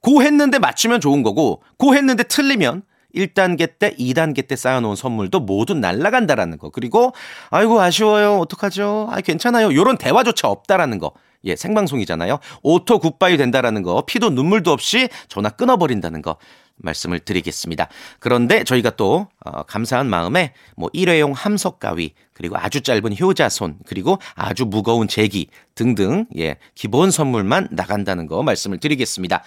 고 0.00 0.20
했는데 0.22 0.58
맞추면 0.58 1.00
좋은 1.00 1.22
거고 1.22 1.62
고 1.78 1.94
했는데 1.94 2.24
틀리면 2.24 2.82
1단계 3.14 3.78
때, 3.78 3.94
2단계 3.96 4.48
때 4.48 4.56
쌓아놓은 4.56 4.96
선물도 4.96 5.40
모두 5.40 5.74
날라간다라는 5.74 6.58
거. 6.58 6.70
그리고 6.70 7.12
아이고 7.50 7.80
아쉬워요. 7.80 8.38
어떡하죠? 8.38 9.08
아 9.12 9.20
괜찮아요. 9.20 9.72
요런 9.72 9.96
대화조차 9.96 10.48
없다라는 10.48 10.98
거. 10.98 11.12
예, 11.44 11.56
생방송이잖아요. 11.56 12.38
auto 12.62 12.98
goodbye 12.98 13.36
된다라는 13.36 13.82
거. 13.82 14.04
피도 14.06 14.30
눈물도 14.30 14.72
없이 14.72 15.08
전화 15.28 15.50
끊어버린다는 15.50 16.22
거. 16.22 16.36
말씀을 16.76 17.20
드리겠습니다. 17.20 17.88
그런데 18.18 18.64
저희가 18.64 18.90
또 18.90 19.28
어, 19.44 19.62
감사한 19.62 20.08
마음에 20.08 20.54
뭐 20.76 20.90
일회용 20.92 21.32
함석 21.32 21.78
가위 21.78 22.14
그리고 22.32 22.56
아주 22.58 22.80
짧은 22.80 23.16
효자손 23.18 23.78
그리고 23.86 24.18
아주 24.34 24.64
무거운 24.64 25.06
제기 25.06 25.48
등등 25.74 26.26
예 26.36 26.56
기본 26.74 27.10
선물만 27.10 27.68
나간다는 27.70 28.26
거 28.26 28.42
말씀을 28.42 28.78
드리겠습니다. 28.78 29.42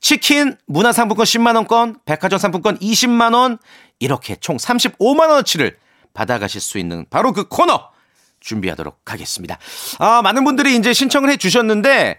치킨 0.00 0.56
문화상품권 0.66 1.24
10만 1.24 1.56
원권, 1.56 1.98
백화점 2.06 2.38
상품권 2.38 2.78
20만 2.78 3.34
원 3.34 3.58
이렇게 3.98 4.36
총 4.36 4.56
35만 4.56 5.28
원어치를 5.28 5.76
받아가실 6.14 6.60
수 6.60 6.78
있는 6.78 7.04
바로 7.10 7.32
그 7.32 7.46
코너 7.46 7.90
준비하도록 8.40 9.00
하겠습니다. 9.04 9.58
아 9.98 10.22
많은 10.22 10.44
분들이 10.44 10.76
이제 10.76 10.92
신청을 10.92 11.30
해 11.30 11.36
주셨는데 11.36 12.18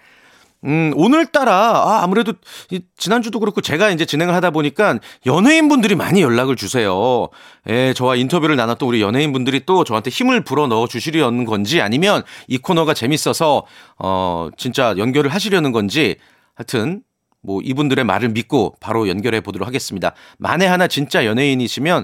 음, 0.63 0.91
오늘따라, 0.95 1.53
아, 1.53 2.03
아무래도, 2.03 2.33
이, 2.69 2.81
지난주도 2.95 3.39
그렇고 3.39 3.61
제가 3.61 3.89
이제 3.89 4.05
진행을 4.05 4.35
하다 4.35 4.51
보니까 4.51 4.99
연예인분들이 5.25 5.95
많이 5.95 6.21
연락을 6.21 6.55
주세요. 6.55 7.29
예, 7.67 7.93
저와 7.93 8.15
인터뷰를 8.15 8.55
나눴던 8.57 8.87
우리 8.87 9.01
연예인분들이 9.01 9.65
또 9.65 9.83
저한테 9.83 10.11
힘을 10.11 10.43
불어 10.43 10.67
넣어 10.67 10.87
주시려는 10.87 11.45
건지 11.45 11.81
아니면 11.81 12.21
이 12.47 12.59
코너가 12.59 12.93
재밌어서, 12.93 13.65
어, 13.97 14.49
진짜 14.55 14.93
연결을 14.97 15.33
하시려는 15.33 15.71
건지 15.71 16.17
하여튼, 16.53 17.01
뭐 17.43 17.59
이분들의 17.63 18.05
말을 18.05 18.29
믿고 18.29 18.75
바로 18.79 19.09
연결해 19.09 19.41
보도록 19.41 19.67
하겠습니다. 19.67 20.13
만에 20.37 20.67
하나 20.67 20.87
진짜 20.87 21.25
연예인이시면, 21.25 22.03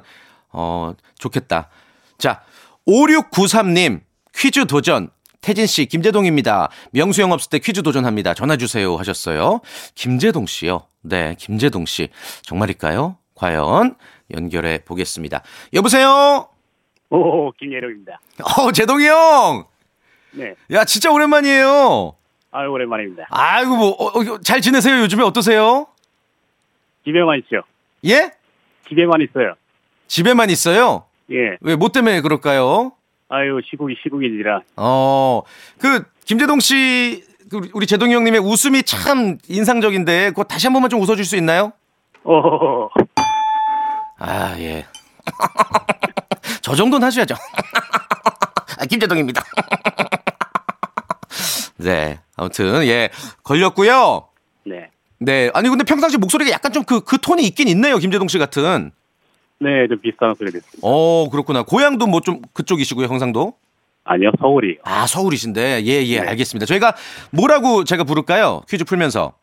어, 0.51 0.93
좋겠다. 1.19 1.69
자, 2.17 2.41
5693님, 2.87 4.01
퀴즈 4.37 4.65
도전. 4.67 5.09
태진 5.41 5.65
씨, 5.67 5.85
김재동입니다. 5.85 6.69
명수 6.91 7.21
형 7.21 7.31
없을 7.31 7.49
때 7.49 7.59
퀴즈 7.59 7.81
도전합니다. 7.83 8.33
전화 8.33 8.57
주세요 8.57 8.95
하셨어요. 8.97 9.61
김재동 9.95 10.45
씨요. 10.45 10.87
네, 11.01 11.35
김재동 11.37 11.85
씨. 11.85 12.09
정말일까요? 12.41 13.17
과연 13.35 13.95
연결해 14.35 14.79
보겠습니다. 14.83 15.43
여보세요? 15.73 16.49
오, 17.09 17.51
김예룡입니다. 17.53 18.19
어, 18.59 18.71
재동이 18.71 19.05
형. 19.07 19.65
네. 20.31 20.55
야, 20.71 20.83
진짜 20.85 21.11
오랜만이에요. 21.11 22.13
아유, 22.51 22.69
오랜만입니다. 22.71 23.27
아이고 23.29 23.75
뭐 23.75 23.89
어, 23.91 24.19
어, 24.19 24.41
잘 24.41 24.61
지내세요? 24.61 24.99
요즘에 25.01 25.23
어떠세요? 25.23 25.87
집에만 27.05 27.39
있죠. 27.39 27.61
예? 28.05 28.31
집에만 28.89 29.21
있어요. 29.21 29.53
집에만 30.07 30.49
있어요? 30.49 31.05
예. 31.31 31.57
왜 31.61 31.75
뭐 31.75 31.89
때문에 31.89 32.21
그럴까요? 32.21 32.93
아유, 33.29 33.59
시국이 33.69 33.95
시국이니라. 34.01 34.61
어, 34.77 35.41
그 35.79 36.03
김재동 36.25 36.59
씨, 36.59 37.23
그 37.49 37.69
우리 37.73 37.85
재동이 37.85 38.13
형님의 38.13 38.39
웃음이 38.39 38.83
참 38.83 39.37
인상적인데, 39.47 40.29
그거 40.29 40.43
다시 40.43 40.67
한 40.67 40.73
번만 40.73 40.89
좀 40.89 41.01
웃어줄 41.01 41.25
수 41.25 41.35
있나요? 41.35 41.73
오, 42.23 42.89
아, 44.19 44.55
예. 44.59 44.85
저 46.61 46.75
정도는 46.75 47.05
하셔야죠. 47.05 47.35
아, 48.79 48.85
김재동입니다. 48.85 49.43
네. 51.77 52.19
아무튼, 52.35 52.83
예. 52.87 53.09
걸렸고요. 53.43 54.27
네. 54.65 54.89
네. 55.19 55.51
아니, 55.53 55.69
근데 55.69 55.83
평상시 55.83 56.17
목소리가 56.17 56.51
약간 56.51 56.71
좀 56.71 56.83
그, 56.83 57.01
그 57.01 57.17
톤이 57.17 57.43
있긴 57.45 57.67
있네요. 57.69 57.97
김재동 57.97 58.27
씨 58.27 58.37
같은. 58.37 58.91
네, 59.59 59.87
좀 59.87 59.99
비슷한 59.99 60.35
소리 60.35 60.51
됐습니다. 60.51 60.79
어, 60.81 61.29
그렇구나. 61.29 61.63
고향도 61.63 62.07
뭐 62.07 62.19
좀 62.21 62.41
그쪽이시고요, 62.53 63.07
형상도? 63.07 63.53
아니요, 64.03 64.31
서울이요. 64.39 64.75
아, 64.83 65.05
서울이신데. 65.07 65.83
예, 65.85 66.05
예, 66.05 66.21
네. 66.21 66.27
알겠습니다. 66.27 66.65
저희가 66.65 66.95
뭐라고 67.31 67.83
제가 67.83 68.03
부를까요? 68.03 68.61
퀴즈 68.69 68.83
풀면서. 68.85 69.33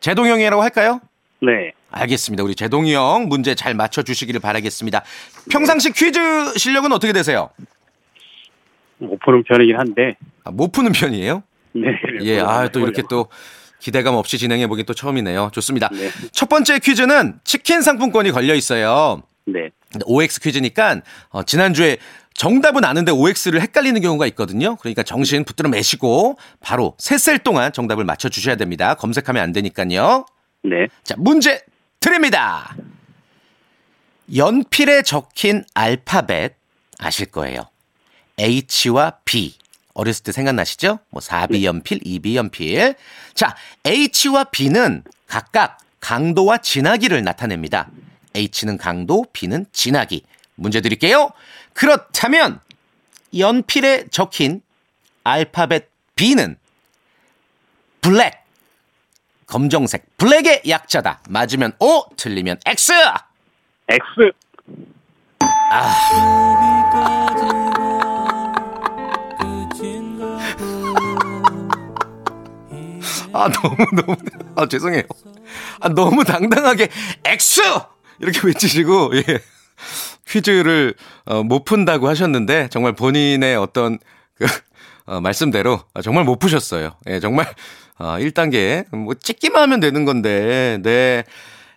제동형이라고 0.00 0.62
할까요? 0.62 1.00
네. 1.40 1.72
알겠습니다. 1.90 2.42
우리 2.44 2.54
제동이 2.54 2.94
형 2.94 3.28
문제 3.28 3.54
잘 3.54 3.74
맞춰 3.74 4.02
주시기를 4.02 4.40
바라겠습니다. 4.40 5.02
평상시 5.50 5.92
퀴즈 5.92 6.18
실력은 6.58 6.92
어떻게 6.92 7.12
되세요? 7.12 7.50
못 8.98 9.18
푸는 9.20 9.42
편이긴 9.44 9.76
한데, 9.76 10.16
아, 10.44 10.50
못 10.50 10.72
푸는 10.72 10.92
편이에요? 10.92 11.42
네. 11.72 11.88
예, 12.22 12.40
아, 12.40 12.68
또 12.68 12.80
이렇게 12.80 13.02
또 13.08 13.26
기대감 13.84 14.14
없이 14.14 14.38
진행해 14.38 14.66
보긴 14.66 14.86
또 14.86 14.94
처음이네요. 14.94 15.50
좋습니다. 15.52 15.90
네. 15.92 16.10
첫 16.32 16.48
번째 16.48 16.78
퀴즈는 16.78 17.38
치킨 17.44 17.82
상품권이 17.82 18.30
걸려 18.30 18.54
있어요. 18.54 19.22
네. 19.44 19.68
OX 20.06 20.40
퀴즈니까 20.40 21.02
어, 21.28 21.42
지난주에 21.42 21.98
정답은 22.32 22.82
아는데 22.82 23.12
OX를 23.12 23.60
헷갈리는 23.60 24.00
경우가 24.00 24.26
있거든요. 24.28 24.76
그러니까 24.76 25.02
정신 25.02 25.44
붙들어 25.44 25.68
매시고 25.68 26.38
바로 26.60 26.94
셋셀 26.98 27.40
동안 27.40 27.74
정답을 27.74 28.06
맞춰 28.06 28.30
주셔야 28.30 28.56
됩니다. 28.56 28.94
검색하면 28.94 29.42
안 29.42 29.52
되니까요. 29.52 30.24
네. 30.62 30.86
자, 31.02 31.14
문제 31.18 31.60
드립니다. 32.00 32.74
연필에 34.34 35.02
적힌 35.02 35.62
알파벳 35.74 36.54
아실 36.98 37.26
거예요. 37.26 37.68
H와 38.38 39.18
B. 39.26 39.56
어렸을 39.94 40.24
때 40.24 40.32
생각나시죠? 40.32 40.98
뭐 41.10 41.20
4B 41.20 41.62
연필, 41.62 42.00
2B 42.00 42.34
연필. 42.34 42.94
자, 43.34 43.56
H와 43.86 44.44
B는 44.44 45.02
각각 45.26 45.78
강도와 46.00 46.58
진하기를 46.58 47.22
나타냅니다. 47.24 47.88
H는 48.34 48.78
강도, 48.78 49.24
B는 49.32 49.66
진하기. 49.72 50.24
문제 50.56 50.80
드릴게요. 50.80 51.32
그렇다면 51.72 52.60
연필에 53.36 54.06
적힌 54.10 54.62
알파벳 55.24 55.88
B는 56.14 56.56
블랙. 58.00 58.44
검정색 59.46 60.16
블랙의 60.16 60.62
약자다. 60.68 61.20
맞으면 61.28 61.72
O, 61.78 62.04
틀리면 62.16 62.58
X. 62.66 62.92
X. 63.88 64.02
아 65.70 67.74
너무 73.48 73.76
너무 73.94 74.16
아 74.56 74.66
죄송해요. 74.66 75.02
아 75.80 75.88
너무 75.88 76.24
당당하게 76.24 76.88
X 77.24 77.60
이렇게 78.20 78.46
외치시고 78.46 79.10
예. 79.16 79.40
퀴즈를 80.26 80.94
어, 81.26 81.42
못 81.42 81.64
푼다고 81.64 82.08
하셨는데 82.08 82.68
정말 82.70 82.92
본인의 82.94 83.56
어떤 83.56 83.98
그 84.36 84.46
어, 85.06 85.20
말씀대로 85.20 85.80
정말 86.02 86.24
못 86.24 86.38
푸셨어요. 86.38 86.92
예, 87.08 87.20
정말 87.20 87.46
어, 87.98 88.16
1단계 88.18 88.84
뭐 88.94 89.14
찍기만 89.14 89.62
하면 89.62 89.80
되는 89.80 90.04
건데 90.04 90.78
네. 90.82 91.24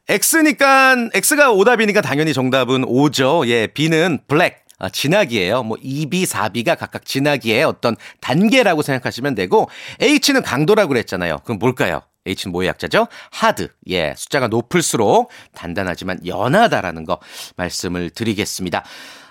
X니까 0.10 1.10
X가 1.14 1.52
오답이니까 1.52 2.02
당연히 2.02 2.34
정답은 2.34 2.86
O죠. 2.86 3.44
예, 3.48 3.68
B는 3.68 4.20
블랙. 4.28 4.67
아, 4.80 4.90
진하기예요. 4.90 5.64
뭐 5.64 5.78
2B, 5.78 6.26
4B가 6.26 6.78
각각 6.78 7.06
진하기의 7.06 7.64
어떤 7.64 7.96
단계라고 8.22 8.82
생각하시면 8.82 9.36
되고 9.36 9.70
H는 10.00 10.44
강도라고 10.44 10.90
그랬잖아요. 10.90 11.40
그럼 11.44 11.60
뭘까요? 11.60 12.02
H는 12.26 12.52
뭐의 12.52 12.68
약자죠? 12.70 13.08
하드. 13.32 13.70
예, 13.90 14.14
숫자가 14.16 14.48
높을수록 14.48 15.32
단단하지만 15.56 16.26
연하다라는 16.26 17.06
거 17.06 17.20
말씀을 17.56 18.10
드리겠습니다. 18.12 18.84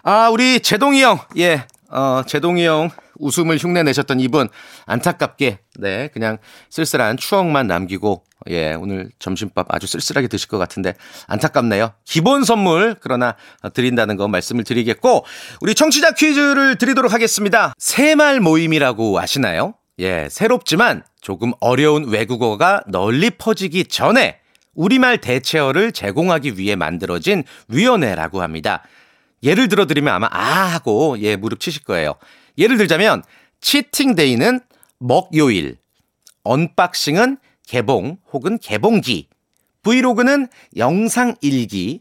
아, 0.03 0.31
우리 0.31 0.61
제동이 0.61 1.03
형. 1.03 1.19
예. 1.37 1.65
어, 1.91 2.23
제동이 2.27 2.67
형 2.67 2.91
웃음을 3.19 3.59
흉내 3.59 3.83
내셨던 3.83 4.21
이분 4.21 4.49
안타깝게 4.87 5.59
네, 5.79 6.09
그냥 6.09 6.39
쓸쓸한 6.71 7.17
추억만 7.17 7.67
남기고 7.69 8.25
예, 8.51 8.75
오늘 8.75 9.11
점심밥 9.19 9.67
아주 9.69 9.87
쓸쓸하게 9.87 10.29
드실 10.29 10.49
것 10.49 10.59
같은데 10.59 10.95
안타깝네요. 11.27 11.93
기본 12.05 12.45
선물 12.45 12.97
그러나 13.01 13.37
드린다는 13.75 14.17
거 14.17 14.29
말씀을 14.29 14.65
드리겠고 14.65 15.25
우리 15.61 15.75
청취자 15.75 16.13
퀴즈를 16.13 16.77
드리도록 16.77 17.13
하겠습니다. 17.13 17.73
새말 17.79 18.41
모임이라고 18.41 19.19
아시나요? 19.19 19.75
예, 19.99 20.29
새롭지만 20.31 21.03
조금 21.21 21.53
어려운 21.61 22.09
외국어가 22.09 22.83
널리 22.87 23.31
퍼지기 23.31 23.85
전에 23.87 24.41
우리말 24.75 25.19
대체어를 25.19 25.93
제공하기 25.93 26.59
위해 26.59 26.77
만들어진 26.77 27.45
위원회라고 27.69 28.43
합니다. 28.43 28.83
예를 29.43 29.69
들어 29.69 29.87
드리면 29.87 30.13
아마 30.13 30.29
아 30.31 30.67
하고 30.67 31.17
예 31.21 31.37
무릎 31.37 31.61
치실 31.61 31.85
거예요. 31.85 32.15
예를 32.59 32.77
들자면 32.77 33.23
cheating 33.61 34.15
day는 34.15 34.61
먹요일, 34.99 35.79
unboxing은 36.45 37.39
개봉 37.67 38.19
혹은 38.33 38.59
개봉기, 38.59 39.29
vlog는 39.83 40.49
영상 40.77 41.35
일기, 41.41 42.01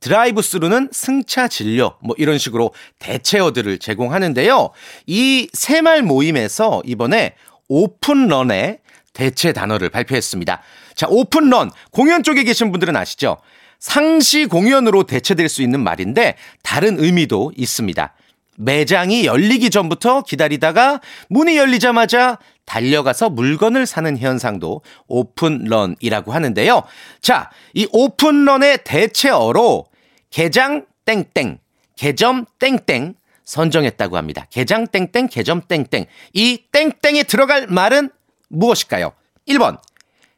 drive-through는 0.00 0.90
승차 0.92 1.48
진료 1.48 1.96
뭐 2.02 2.14
이런 2.18 2.38
식으로 2.38 2.72
대체어들을 2.98 3.78
제공하는데요. 3.78 4.70
이 5.06 5.48
새말 5.52 6.02
모임에서 6.02 6.82
이번에 6.84 7.34
오픈런의 7.68 8.78
대체 9.12 9.52
단어를 9.52 9.88
발표했습니다. 9.88 10.62
자, 10.94 11.06
오픈런 11.08 11.70
공연 11.90 12.22
쪽에 12.22 12.44
계신 12.44 12.70
분들은 12.70 12.94
아시죠? 12.94 13.38
상시 13.78 14.46
공연으로 14.46 15.04
대체될 15.04 15.48
수 15.48 15.62
있는 15.62 15.80
말인데 15.80 16.36
다른 16.62 16.98
의미도 17.02 17.52
있습니다. 17.56 18.14
매장이 18.58 19.26
열리기 19.26 19.70
전부터 19.70 20.22
기다리다가 20.22 21.00
문이 21.28 21.56
열리자마자 21.56 22.38
달려가서 22.64 23.30
물건을 23.30 23.86
사는 23.86 24.16
현상도 24.18 24.82
오픈런이라고 25.06 26.32
하는데요. 26.32 26.82
자, 27.20 27.50
이 27.74 27.86
오픈런의 27.92 28.84
대체어로 28.84 29.86
개장 30.30 30.86
땡땡, 31.04 31.58
개점 31.96 32.44
땡땡 32.58 33.14
선정했다고 33.44 34.16
합니다. 34.16 34.46
개장 34.50 34.86
땡땡, 34.86 35.28
개점 35.28 35.62
땡땡. 35.62 36.06
이 36.32 36.64
땡땡에 36.72 37.22
들어갈 37.22 37.66
말은 37.68 38.10
무엇일까요? 38.48 39.12
1번, 39.48 39.78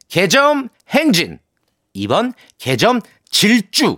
개점 0.07 0.69
행진. 0.89 1.39
2번, 1.95 2.33
개점 2.57 3.01
질주. 3.29 3.97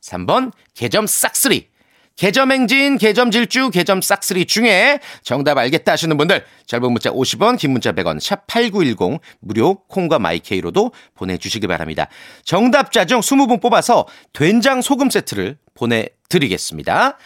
3번, 0.00 0.52
개점 0.74 1.06
싹쓸이. 1.06 1.68
개점 2.16 2.52
행진, 2.52 2.96
개점 2.96 3.30
질주, 3.30 3.70
개점 3.70 4.00
싹쓸이 4.00 4.46
중에 4.46 5.00
정답 5.22 5.58
알겠다 5.58 5.92
하시는 5.92 6.16
분들 6.16 6.44
짧은 6.66 6.92
문자 6.92 7.10
50원, 7.10 7.58
긴 7.58 7.72
문자 7.72 7.92
100원, 7.92 8.20
샵 8.20 8.46
8910 8.46 9.20
무료 9.40 9.74
콩과 9.88 10.18
마이케이로도 10.20 10.92
보내주시기 11.14 11.66
바랍니다. 11.66 12.08
정답자 12.44 13.04
중 13.04 13.20
20분 13.20 13.60
뽑아서 13.60 14.06
된장 14.32 14.80
소금 14.80 15.10
세트를 15.10 15.58
보내드리겠습니다. 15.74 17.18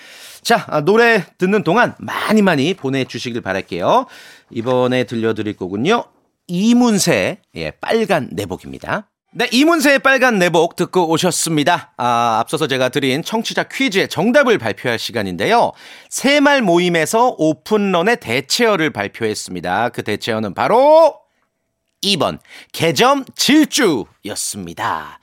자, 0.43 0.65
아, 0.69 0.81
노래 0.81 1.25
듣는 1.37 1.65
동안 1.65 1.95
많이 1.99 2.41
많이 2.41 2.73
보내주시길 2.73 3.43
바랄게요. 3.43 4.07
이번에 4.51 5.05
들려드릴 5.05 5.57
거군요. 5.57 6.05
이문세, 6.47 7.39
예, 7.57 7.71
빨간 7.73 8.31
내복입니다. 8.33 9.11
네, 9.31 9.47
이문세의 9.53 9.99
빨간 9.99 10.39
내복 10.39 10.75
듣고 10.75 11.11
오셨습니다. 11.11 11.93
아, 11.99 12.39
앞서서 12.41 12.67
제가 12.67 12.89
드린 12.89 13.23
청취자 13.23 13.65
퀴즈의 13.65 14.09
정답을 14.09 14.57
발표할 14.57 14.99
시간인데요. 14.99 15.73
새말 16.09 16.63
모임에서 16.63 17.35
오픈런의 17.37 18.21
대체어를 18.21 18.89
발표했습니다. 18.89 19.91
그 19.91 20.03
대체어는 20.03 20.55
바로 20.55 21.15
2번, 22.03 22.39
개점 22.73 23.27
질주였습니다. 23.37 25.21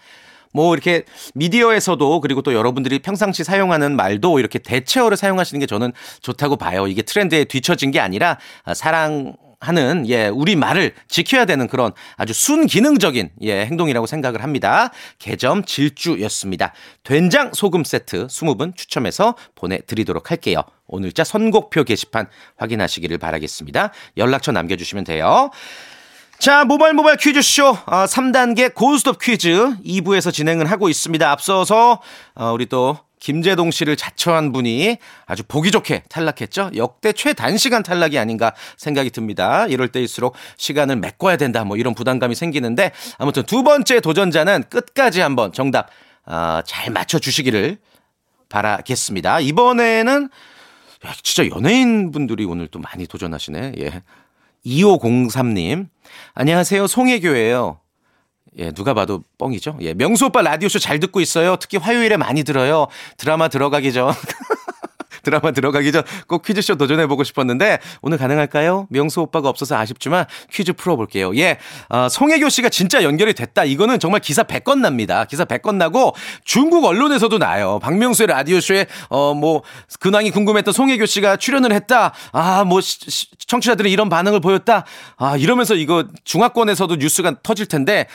뭐 0.53 0.75
이렇게 0.75 1.03
미디어에서도 1.33 2.21
그리고 2.21 2.43
또 2.43 2.53
여러분들이 2.53 2.99
평상시 2.99 3.43
사용하는 3.43 3.95
말도 3.95 4.37
이렇게 4.37 4.59
대체어를 4.59 5.17
사용하시는 5.17 5.59
게 5.59 5.65
저는 5.65 5.93
좋다고 6.21 6.57
봐요. 6.57 6.85
이게 6.85 7.01
트렌드에 7.01 7.45
뒤처진 7.45 7.89
게 7.89 7.99
아니라 7.99 8.37
아, 8.65 8.75
사랑 8.75 9.35
하는 9.59 10.07
예 10.07 10.27
우리 10.27 10.55
말을 10.55 10.93
지켜야 11.07 11.45
되는 11.45 11.67
그런 11.67 11.91
아주 12.17 12.33
순기능적인 12.33 13.31
예 13.41 13.65
행동이라고 13.65 14.05
생각을 14.07 14.43
합니다. 14.43 14.91
개점 15.19 15.63
질주였습니다. 15.63 16.73
된장 17.03 17.51
소금 17.53 17.83
세트 17.83 18.27
20분 18.27 18.75
추첨해서 18.75 19.35
보내 19.55 19.79
드리도록 19.79 20.31
할게요. 20.31 20.61
오늘자 20.87 21.23
선곡표 21.23 21.83
게시판 21.83 22.27
확인하시기를 22.57 23.17
바라겠습니다. 23.17 23.91
연락처 24.17 24.51
남겨 24.51 24.75
주시면 24.75 25.03
돼요. 25.03 25.49
자, 26.37 26.65
모바일 26.65 26.93
모바일 26.93 27.17
퀴즈쇼 27.17 27.77
아, 27.85 28.05
3단계 28.05 28.73
고스톱 28.73 29.19
퀴즈 29.19 29.77
2부에서 29.85 30.33
진행을 30.33 30.69
하고 30.69 30.89
있습니다. 30.89 31.31
앞서서 31.31 32.01
어, 32.35 32.51
우리 32.51 32.65
또 32.65 32.97
김재동 33.25 33.71
씨를 33.71 33.95
자처한 33.95 34.51
분이 34.51 34.97
아주 35.25 35.41
보기 35.47 35.71
좋게 35.71 36.03
탈락했죠. 36.09 36.69
역대 36.75 37.11
최단시간 37.11 37.81
탈락이 37.81 38.19
아닌가 38.19 38.53
생각이 38.77 39.09
듭니다. 39.09 39.65
이럴 39.65 39.87
때일수록 39.87 40.35
시간을 40.57 40.97
메꿔야 40.97 41.35
된다. 41.35 41.63
뭐 41.63 41.75
이런 41.75 41.95
부담감이 41.95 42.35
생기는데 42.35 42.91
아무튼 43.17 43.41
두 43.41 43.63
번째 43.63 43.99
도전자는 43.99 44.65
끝까지 44.69 45.21
한번 45.21 45.51
정답 45.53 45.89
아, 46.25 46.61
잘 46.67 46.91
맞춰 46.91 47.17
주시기를 47.17 47.79
바라겠습니다. 48.47 49.39
이번에는 49.39 50.29
야, 51.07 51.13
진짜 51.23 51.49
연예인 51.49 52.11
분들이 52.11 52.45
오늘 52.45 52.67
또 52.67 52.77
많이 52.77 53.07
도전하시네. 53.07 53.71
예. 53.79 54.03
2503님. 54.67 55.87
안녕하세요. 56.35 56.85
송혜교예요. 56.85 57.79
예, 58.57 58.71
누가 58.71 58.93
봐도 58.93 59.23
뻥이죠. 59.37 59.77
예, 59.81 59.93
명수 59.93 60.25
오빠 60.27 60.41
라디오쇼 60.41 60.79
잘 60.79 60.99
듣고 60.99 61.19
있어요. 61.21 61.57
특히 61.57 61.77
화요일에 61.77 62.17
많이 62.17 62.43
들어요. 62.43 62.87
드라마 63.17 63.47
들어가기 63.47 63.91
전. 63.93 64.13
드라마 65.23 65.51
들어가기 65.51 65.91
전 65.91 66.03
꼭 66.27 66.43
퀴즈쇼 66.43 66.75
도전해보고 66.75 67.23
싶었는데 67.23 67.79
오늘 68.01 68.17
가능할까요? 68.19 68.85
명수 68.91 69.21
오빠가 69.21 69.49
없어서 69.49 69.75
아쉽지만 69.75 70.25
퀴즈 70.51 70.73
풀어볼게요. 70.73 71.35
예, 71.37 71.57
어, 71.89 72.07
송혜교 72.09 72.49
씨가 72.49 72.69
진짜 72.69 73.01
연결이 73.03 73.33
됐다. 73.33 73.63
이거는 73.65 73.99
정말 73.99 74.21
기사 74.21 74.43
100건 74.43 74.79
납니다. 74.79 75.25
기사 75.25 75.43
100건 75.45 75.75
나고 75.75 76.13
중국 76.43 76.85
언론에서도 76.85 77.37
나요. 77.39 77.79
박명수의 77.81 78.27
라디오쇼에 78.27 78.85
어, 79.09 79.33
뭐 79.33 79.63
근황이 79.99 80.29
궁금했던 80.29 80.71
송혜교 80.73 81.07
씨가 81.07 81.37
출연을 81.37 81.73
했다. 81.73 82.13
아, 82.31 82.63
뭐 82.63 82.79
청취자들이 83.47 83.91
이런 83.91 84.09
반응을 84.09 84.39
보였다. 84.41 84.85
아, 85.17 85.37
이러면서 85.37 85.73
이거 85.73 86.05
중화권에서도 86.23 86.95
뉴스가 86.97 87.37
터질 87.41 87.65
텐데 87.65 88.05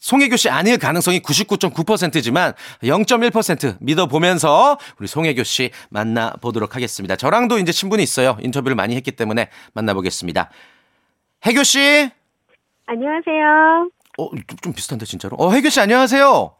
송혜교 0.00 0.36
씨 0.36 0.48
아닐 0.48 0.78
가능성이 0.78 1.20
99.9%지만 1.20 2.54
0.1% 2.82 3.76
믿어보면서 3.80 4.78
우리 4.98 5.06
송혜교 5.06 5.44
씨 5.44 5.70
만나보도록 5.90 6.74
하겠습니다. 6.74 7.16
저랑도 7.16 7.58
이제 7.58 7.70
친분이 7.70 8.02
있어요. 8.02 8.36
인터뷰를 8.40 8.74
많이 8.74 8.96
했기 8.96 9.12
때문에 9.12 9.50
만나보겠습니다. 9.74 10.50
혜교 11.46 11.62
씨. 11.64 12.10
안녕하세요. 12.86 13.90
어, 14.18 14.28
좀 14.62 14.72
비슷한데 14.72 15.04
진짜로. 15.04 15.36
어, 15.38 15.52
혜교 15.52 15.68
씨 15.68 15.80
안녕하세요. 15.80 16.54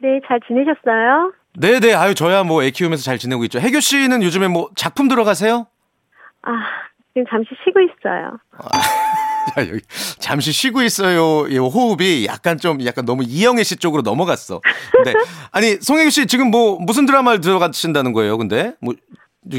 네, 0.00 0.08
잘 0.26 0.40
지내셨어요? 0.46 1.32
네네. 1.58 1.94
아유 1.94 2.14
저야 2.14 2.44
뭐 2.44 2.62
애 2.64 2.70
키우면서 2.70 3.02
잘 3.02 3.18
지내고 3.18 3.44
있죠. 3.44 3.60
혜교 3.60 3.80
씨는 3.80 4.22
요즘에 4.22 4.48
뭐 4.48 4.68
작품 4.74 5.08
들어가세요? 5.08 5.66
아, 6.42 6.50
지금 7.14 7.24
잠시 7.30 7.48
쉬고 7.64 7.80
있어요. 7.80 8.38
자, 9.54 9.62
여기 9.68 9.80
잠시 10.18 10.52
쉬고 10.52 10.82
있어요. 10.82 11.46
이 11.48 11.58
호흡이 11.58 12.26
약간 12.26 12.58
좀 12.58 12.84
약간 12.84 13.04
너무 13.04 13.22
이영애 13.24 13.62
씨 13.62 13.76
쪽으로 13.76 14.02
넘어갔어. 14.02 14.60
네. 15.04 15.12
아니, 15.52 15.76
송혜교 15.80 16.10
씨 16.10 16.26
지금 16.26 16.50
뭐 16.50 16.78
무슨 16.78 17.06
드라마를 17.06 17.40
들어가신다는 17.40 18.12
거예요? 18.12 18.38
근데 18.38 18.74
뭐 18.80 18.94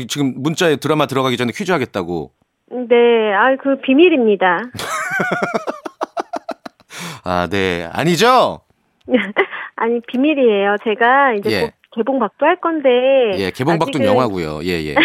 지금 0.07 0.33
문자에 0.37 0.77
드라마 0.77 1.05
들어가기 1.05 1.37
전에 1.37 1.51
퀴즈 1.55 1.71
하겠다고. 1.71 2.31
네, 2.69 3.33
아, 3.33 3.55
그 3.61 3.79
비밀입니다. 3.81 4.63
아, 7.23 7.47
네. 7.49 7.89
아니죠? 7.93 8.61
아니, 9.75 10.01
비밀이에요. 10.07 10.77
제가 10.83 11.33
이제 11.33 11.51
예. 11.51 11.61
곧 11.61 11.71
개봉박도 11.95 12.45
할 12.45 12.59
건데. 12.59 12.89
예, 13.37 13.51
개봉박도 13.51 14.03
영화고요. 14.03 14.61
예, 14.63 14.83
예. 14.85 14.95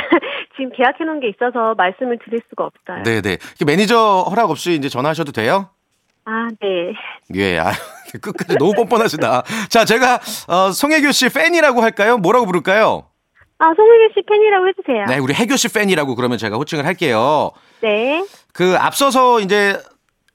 지금 0.57 0.71
계약해 0.77 1.05
놓은 1.05 1.21
게 1.21 1.29
있어서 1.29 1.75
말씀을 1.75 2.19
드릴 2.25 2.41
수가 2.51 2.65
없어요. 2.65 3.03
네, 3.05 3.21
네. 3.21 3.39
매니저 3.65 4.27
허락 4.31 4.51
없이 4.51 4.75
이제 4.75 4.89
전화하셔도 4.89 5.33
돼요? 5.33 5.71
아, 6.25 6.49
네. 6.61 6.93
예, 7.35 7.59
아, 7.59 7.73
끝까지 8.21 8.57
너무 8.59 8.75
뻔뻔하시다. 8.75 9.43
자, 9.69 9.85
제가 9.85 10.21
어, 10.49 10.71
송혜교 10.71 11.13
씨 11.13 11.29
팬이라고 11.29 11.81
할까요? 11.83 12.19
뭐라고 12.19 12.47
부를까요? 12.47 13.07
아, 13.59 13.73
송혜교 13.75 14.15
씨 14.15 14.23
팬이라고 14.29 14.69
해주세요. 14.69 15.07
네, 15.07 15.19
우리 15.19 15.35
혜교 15.35 15.57
씨 15.57 15.73
팬이라고 15.73 16.15
그러면 16.15 16.39
제가 16.39 16.57
호칭을 16.57 16.85
할게요. 16.87 17.51
네. 17.81 18.25
그 18.53 18.77
앞서서 18.79 19.41
이제 19.41 19.81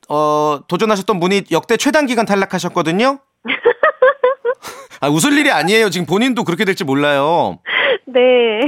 어 0.09 0.59
도전하셨던 0.67 1.19
분이 1.19 1.43
역대 1.51 1.77
최단 1.77 2.05
기간 2.05 2.25
탈락하셨거든요. 2.25 3.19
아 5.01 5.09
웃을 5.09 5.33
일이 5.33 5.51
아니에요. 5.51 5.89
지금 5.89 6.05
본인도 6.07 6.43
그렇게 6.43 6.65
될지 6.65 6.83
몰라요. 6.83 7.59
네. 8.07 8.19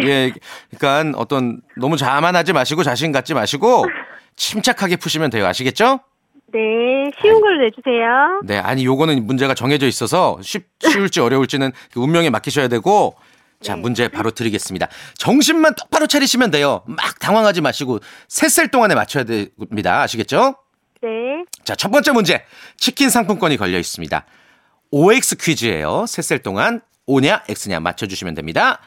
예, 0.04 0.34
그러니까 0.78 1.18
어떤 1.18 1.62
너무 1.78 1.98
자만하지 1.98 2.54
마시고 2.54 2.84
자신 2.84 3.12
갖지 3.12 3.34
마시고 3.34 3.86
침착하게 4.36 4.98
푸시면 4.98 5.30
돼요. 5.30 5.48
아시겠죠? 5.48 6.02
네. 6.52 6.60
쉬운 7.22 7.40
걸로 7.42 7.62
내주세요. 7.64 8.42
네, 8.44 8.58
아니 8.58 8.86
요거는 8.86 9.26
문제가 9.26 9.54
정해져 9.54 9.88
있어서 9.88 10.38
쉽, 10.42 10.68
쉬울지 10.80 11.20
어려울지는 11.20 11.72
그 11.92 12.00
운명에 12.00 12.30
맡기셔야 12.30 12.68
되고 12.68 13.16
자, 13.62 13.76
문제 13.76 14.08
바로 14.08 14.32
드리겠습니다. 14.32 14.88
정신만 15.18 15.76
똑바로 15.76 16.08
차리시면 16.08 16.50
돼요. 16.52 16.82
막 16.88 17.20
당황하지 17.20 17.62
마시고 17.62 18.00
셋셀 18.30 18.70
동안에 18.70 18.96
맞춰야 18.96 19.26
됩니다. 19.26 20.02
아시겠죠? 20.02 20.56
네. 21.02 21.10
자, 21.64 21.76
첫 21.76 21.92
번째 21.92 22.12
문제. 22.12 22.44
치킨 22.78 23.10
상품권이 23.10 23.58
걸려 23.58 23.78
있습니다. 23.78 24.26
OX 24.92 25.38
퀴즈예요. 25.38 26.06
셋셀 26.08 26.40
동안 26.40 26.82
O냐 27.06 27.44
X냐 27.50 27.80
맞춰주시면 27.80 28.34
됩니다. 28.36 28.80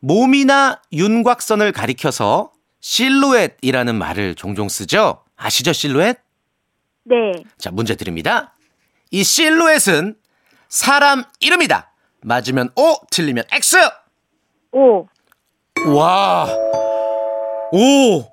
몸이나 0.00 0.80
윤곽선을 0.92 1.72
가리켜서 1.72 2.52
실루엣이라는 2.80 3.94
말을 3.94 4.34
종종 4.34 4.68
쓰죠. 4.68 5.24
아시죠, 5.36 5.72
실루엣? 5.72 6.18
네. 7.04 7.32
자, 7.58 7.70
문제 7.70 7.94
드립니다. 7.96 8.54
이 9.10 9.24
실루엣은 9.24 10.16
사람 10.68 11.24
이름이다. 11.40 11.90
맞으면 12.22 12.70
O, 12.76 12.94
틀리면 13.10 13.44
X. 13.50 13.76
오. 14.72 15.06
와, 15.96 16.46
오, 17.72 18.24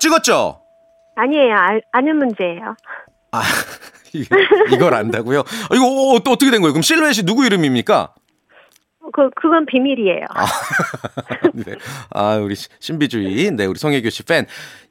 찍었죠? 0.00 0.60
아니에요. 1.16 1.54
알, 1.56 1.82
아는 1.92 2.16
문제예요. 2.18 2.74
아, 3.32 3.42
이- 4.12 4.24
이걸 4.74 4.94
안다고요? 4.94 5.40
어, 5.40 5.74
이거 5.74 5.84
어, 5.86 6.18
또 6.20 6.32
어떻게 6.32 6.50
된 6.50 6.60
거예요? 6.60 6.72
그럼 6.72 6.82
실루엣이 6.82 7.22
누구 7.24 7.46
이름입니까? 7.46 8.14
그, 9.12 9.30
그건 9.34 9.66
비밀이에요. 9.66 10.24
네. 11.54 11.74
아, 12.10 12.36
우리 12.36 12.54
시- 12.54 12.68
신비주의. 12.78 13.50
네, 13.52 13.66
우리 13.66 13.78
송혜교 13.78 14.10
씨 14.10 14.22
팬. 14.24 14.46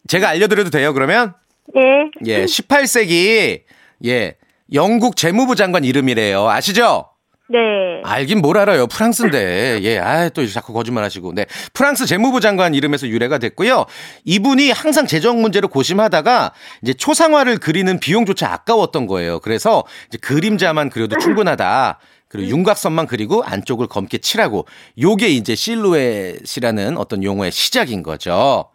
제가 0.08 0.29
알려드려도 0.29 0.69
돼요, 0.69 0.93
그러면? 0.93 1.34
네. 1.73 1.82
예, 2.25 2.45
18세기, 2.45 3.62
예, 4.05 4.36
영국 4.73 5.15
재무부 5.15 5.55
장관 5.55 5.84
이름이래요. 5.84 6.47
아시죠? 6.49 7.05
네. 7.51 7.58
알긴 8.03 8.41
뭘 8.41 8.60
알아요. 8.60 8.86
프랑스인데. 8.86 9.79
예, 9.82 9.97
아, 9.97 10.29
또 10.29 10.45
자꾸 10.45 10.71
거짓말 10.71 11.03
하시고. 11.03 11.34
네. 11.34 11.47
프랑스 11.73 12.05
재무부 12.05 12.41
장관 12.41 12.75
이름에서 12.75 13.08
유래가 13.08 13.39
됐고요. 13.39 13.86
이분이 14.25 14.69
항상 14.69 15.08
재정 15.08 15.41
문제로 15.41 15.67
고심하다가 15.67 16.53
이제 16.84 16.93
초상화를 16.93 17.58
그리는 17.58 17.99
비용조차 17.99 18.51
아까웠던 18.53 19.08
거예요. 19.08 19.39
그래서 19.39 19.84
이제 20.10 20.19
그림자만 20.19 20.91
그려도 20.91 21.17
충분하다. 21.17 21.97
그리고 22.29 22.49
윤곽선만 22.49 23.07
그리고 23.07 23.43
안쪽을 23.43 23.87
검게 23.87 24.19
칠하고 24.19 24.65
요게 25.01 25.29
이제 25.29 25.55
실루엣이라는 25.55 26.97
어떤 26.97 27.23
용어의 27.23 27.51
시작인 27.51 28.03
거죠. 28.03 28.69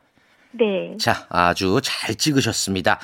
네. 0.56 0.96
자, 1.00 1.26
아주 1.30 1.80
잘 1.82 2.14
찍으셨습니다. 2.14 3.00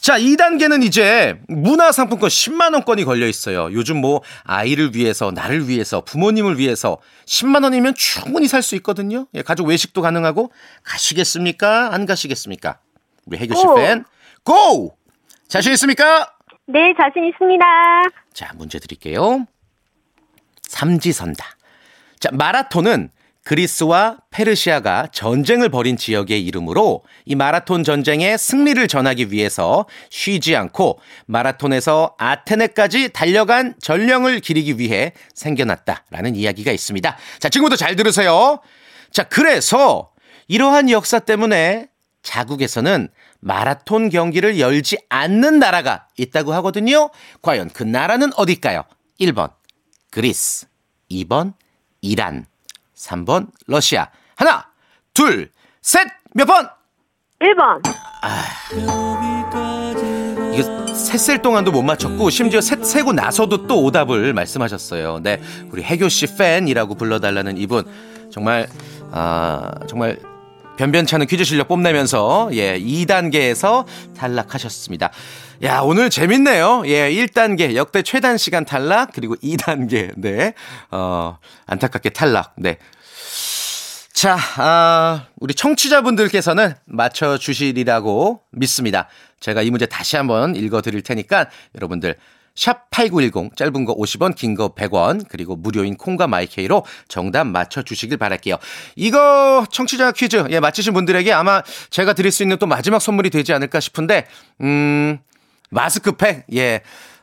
자, 0.00 0.18
2단계는 0.18 0.84
이제 0.84 1.38
문화상품권 1.48 2.28
10만원권이 2.28 3.04
걸려 3.06 3.26
있어요. 3.26 3.72
요즘 3.72 4.00
뭐, 4.00 4.22
아이를 4.44 4.94
위해서, 4.94 5.30
나를 5.30 5.68
위해서, 5.68 6.02
부모님을 6.02 6.58
위해서 6.58 6.98
10만원이면 7.26 7.94
충분히 7.96 8.48
살 8.48 8.62
수 8.62 8.76
있거든요. 8.76 9.26
예, 9.34 9.40
가족 9.40 9.68
외식도 9.68 10.02
가능하고, 10.02 10.52
가시겠습니까? 10.82 11.94
안 11.94 12.04
가시겠습니까? 12.04 12.80
우리 13.26 13.38
혜교씨 13.38 13.64
고! 13.64 13.74
팬, 13.76 14.04
고! 14.44 14.96
자신 15.48 15.72
있습니까? 15.72 16.34
네, 16.66 16.92
자신 16.98 17.26
있습니다. 17.28 17.64
자, 18.34 18.52
문제 18.56 18.78
드릴게요. 18.78 19.46
삼지선다. 20.70 21.44
자, 22.20 22.30
마라톤은 22.32 23.10
그리스와 23.42 24.18
페르시아가 24.30 25.08
전쟁을 25.12 25.70
벌인 25.70 25.96
지역의 25.96 26.44
이름으로 26.44 27.02
이 27.24 27.34
마라톤 27.34 27.82
전쟁의 27.82 28.38
승리를 28.38 28.86
전하기 28.86 29.32
위해서 29.32 29.86
쉬지 30.10 30.54
않고 30.54 31.00
마라톤에서 31.26 32.14
아테네까지 32.18 33.12
달려간 33.12 33.74
전령을 33.80 34.40
기리기 34.40 34.78
위해 34.78 35.12
생겨났다라는 35.34 36.36
이야기가 36.36 36.70
있습니다. 36.70 37.16
자, 37.38 37.48
지금부터 37.48 37.76
잘 37.76 37.96
들으세요. 37.96 38.60
자, 39.10 39.24
그래서 39.24 40.10
이러한 40.46 40.90
역사 40.90 41.18
때문에 41.18 41.88
자국에서는 42.22 43.08
마라톤 43.40 44.10
경기를 44.10 44.60
열지 44.60 44.98
않는 45.08 45.58
나라가 45.58 46.06
있다고 46.18 46.52
하거든요. 46.54 47.08
과연 47.40 47.70
그 47.70 47.82
나라는 47.82 48.30
어딜까요? 48.36 48.84
1번 49.18 49.50
그리스, 50.10 50.66
2번 51.10 51.54
이란, 52.00 52.46
3번 52.96 53.48
러시아. 53.66 54.08
하나, 54.36 54.66
둘, 55.14 55.50
셋, 55.82 56.08
몇 56.34 56.44
번? 56.46 56.68
1번. 57.40 57.82
이거 60.54 60.94
셋셀 60.94 61.42
동안도 61.42 61.72
못 61.72 61.82
맞췄고 61.82 62.28
심지어 62.30 62.60
셋 62.60 62.84
세고 62.84 63.12
나서도 63.12 63.66
또 63.66 63.82
오답을 63.84 64.32
말씀하셨어요. 64.34 65.20
네, 65.22 65.40
우리 65.70 65.82
해교 65.82 66.08
씨 66.08 66.36
팬이라고 66.36 66.96
불러달라는 66.96 67.56
이분 67.56 67.84
정말 68.30 68.68
아 69.10 69.70
정말 69.88 70.18
변변찮은 70.80 71.26
퀴즈 71.26 71.44
실력 71.44 71.68
뽐내면서 71.68 72.48
예 72.54 72.78
2단계에서 72.80 73.84
탈락하셨습니다. 74.16 75.10
야 75.62 75.80
오늘 75.80 76.08
재밌네요. 76.08 76.84
예 76.86 77.10
1단계 77.12 77.74
역대 77.74 78.00
최단 78.02 78.38
시간 78.38 78.64
탈락 78.64 79.10
그리고 79.14 79.36
2단계 79.36 80.18
네 80.18 80.54
어 80.90 81.36
안타깝게 81.66 82.10
탈락 82.10 82.54
네. 82.56 82.78
자, 84.14 84.38
아, 84.56 85.26
우리 85.36 85.54
청취자분들께서는 85.54 86.74
맞춰 86.86 87.36
주시리라고 87.38 88.40
믿습니다. 88.52 89.08
제가 89.40 89.62
이 89.62 89.70
문제 89.70 89.84
다시 89.86 90.16
한번 90.16 90.56
읽어 90.56 90.80
드릴 90.82 91.02
테니까 91.02 91.48
여러분들 91.74 92.16
샵 92.60 92.90
8910 92.90 93.56
짧은 93.56 93.86
거 93.86 93.96
50원 93.96 94.34
긴 94.34 94.54
거 94.54 94.74
100원 94.74 95.24
그리고 95.30 95.56
무료인 95.56 95.96
콩과 95.96 96.26
마이케이로 96.26 96.84
정답 97.08 97.46
맞춰주시길 97.46 98.18
바랄게요. 98.18 98.58
이거 98.96 99.64
청취자 99.70 100.12
퀴즈 100.12 100.44
예 100.50 100.60
맞히신 100.60 100.92
분들에게 100.92 101.32
아마 101.32 101.62
제가 101.88 102.12
드릴 102.12 102.30
수 102.30 102.42
있는 102.42 102.58
또 102.58 102.66
마지막 102.66 103.00
선물이 103.00 103.30
되지 103.30 103.54
않을까 103.54 103.80
싶은데 103.80 104.26
음 104.60 105.18
마스크팩 105.70 106.44
예 106.54 106.82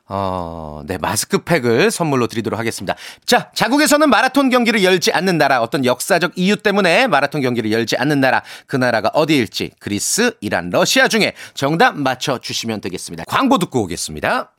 어, 0.10 0.82
네, 0.86 0.98
마스크팩을 0.98 1.92
선물로 1.92 2.28
드리도록 2.28 2.58
하겠습니다. 2.58 2.96
자, 3.26 3.52
자국에서는 3.54 4.10
마라톤 4.10 4.50
경기를 4.50 4.82
열지 4.82 5.12
않는 5.12 5.38
나라, 5.38 5.62
어떤 5.62 5.84
역사적 5.84 6.32
이유 6.38 6.56
때문에 6.56 7.08
마라톤 7.08 7.42
경기를 7.42 7.74
열지 7.74 7.98
않는 7.98 8.22
나라, 8.22 8.42
그 8.68 8.78
나라가 8.78 9.10
어디일지, 9.10 9.72
그리스, 9.80 10.32
이란, 10.40 10.70
러시아 10.70 11.10
중에 11.10 11.34
정답 11.56 11.98
맞춰주시면 11.98 12.80
되겠습니다. 12.80 13.26
광고 13.28 13.58
듣고 13.58 13.82
오겠습니다. 13.84 14.54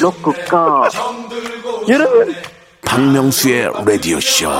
로쿠꺼 0.00 0.88
여러분 1.88 2.34
박명수의 2.84 3.70
라디오 3.86 4.20
쇼. 4.20 4.50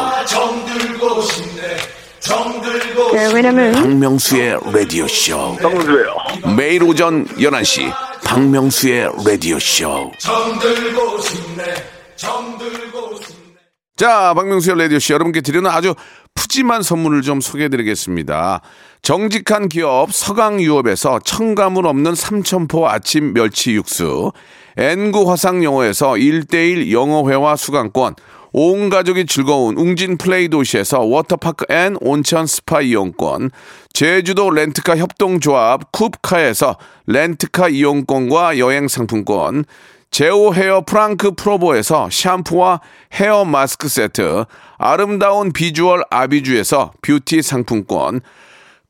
네, 3.13 3.33
왜냐면 3.35 3.73
박명수의 3.75 4.59
라디오 4.73 5.07
쇼. 5.07 5.57
매일 6.57 6.83
오전 6.85 7.27
11시 7.27 7.93
박명수의 8.25 9.11
라디오 9.27 9.59
쇼. 9.59 10.11
자, 13.97 14.33
박명수의 14.35 14.79
라디오 14.79 14.99
쇼 14.99 15.13
여러분께 15.15 15.43
드리는 15.43 15.69
아주 15.71 15.95
푸짐한 16.35 16.83
선물을 16.83 17.21
좀 17.23 17.41
소개해 17.43 17.69
드리겠습니다. 17.69 18.63
정직한 19.03 19.69
기업 19.69 20.15
서강유업에서 20.15 21.19
첨가물 21.25 21.89
없는 21.89 22.15
삼천포 22.15 22.89
아침 22.89 23.35
멸치 23.35 23.73
육수, 23.73 24.31
N구 24.77 25.29
화상영어에서 25.29 26.13
1대1 26.13 26.93
영어회화 26.93 27.57
수강권, 27.57 28.15
온 28.53 28.91
가족이 28.91 29.27
즐거운 29.27 29.77
웅진 29.77 30.19
플레이 30.19 30.47
도시에서 30.47 31.01
워터파크 31.01 31.65
and 31.69 31.97
온천 32.01 32.47
스파 32.47 32.81
이용권, 32.81 33.51
제주도 33.93 34.51
렌트카 34.51 34.97
협동조합 34.97 35.91
쿱카에서 35.91 36.77
렌트카 37.09 37.71
이용권과 37.71 38.59
여행 38.59 38.87
상품권, 38.87 39.65
제오 40.13 40.55
헤어 40.55 40.83
프랑크 40.87 41.33
프로보에서 41.35 42.09
샴푸와 42.09 42.81
hair 43.15 43.45
mask 43.45 43.89
세트, 43.89 44.45
아름다운 44.79 45.53
비주얼 45.53 46.05
아비주에서 46.09 46.93
뷰티 47.03 47.43
상품권, 47.43 48.21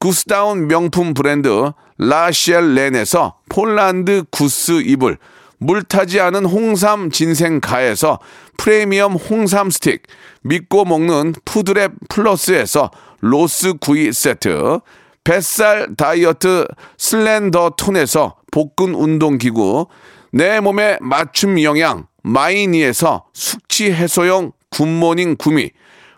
goose 0.00 0.38
down 0.38 0.68
명품 0.68 1.12
브랜드 1.12 1.72
라시엘렌에서 1.98 3.38
폴란드 3.48 4.24
goose 4.30 4.80
이불, 4.82 5.18
물타지 5.58 6.20
않은 6.20 6.44
홍삼 6.44 7.10
진생가에서 7.10 8.20
프리미엄 8.56 9.14
홍삼 9.14 9.70
스틱, 9.70 10.02
믿고 10.42 10.84
먹는 10.84 11.32
푸드랩 11.44 11.92
플러스에서 12.08 12.90
로스 13.20 13.74
구이 13.74 14.12
세트, 14.12 14.78
뱃살 15.24 15.96
다이어트 15.96 16.66
슬렌더 16.96 17.70
톤에서 17.76 18.36
복근 18.52 18.94
운동기구, 18.94 19.88
내 20.32 20.60
몸에 20.60 20.98
맞춤 21.00 21.60
영양 21.62 22.06
마이니에서 22.22 23.24
숙취 23.34 23.90
해소용 23.92 24.52
굿모닝 24.70 25.36
구미, 25.38 25.70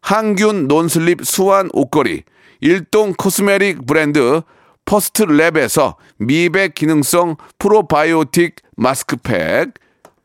항균 0.00 0.66
non-slip 0.66 1.24
수완 1.24 1.70
옷걸이, 1.72 2.22
일동 2.60 3.12
cosmetic 3.14 3.86
브랜드 3.86 4.42
퍼스트 4.84 5.24
랩에서 5.24 5.96
미백 6.18 6.74
기능성 6.74 7.36
프로바이오틱 7.58 8.56
마스크팩, 8.76 9.74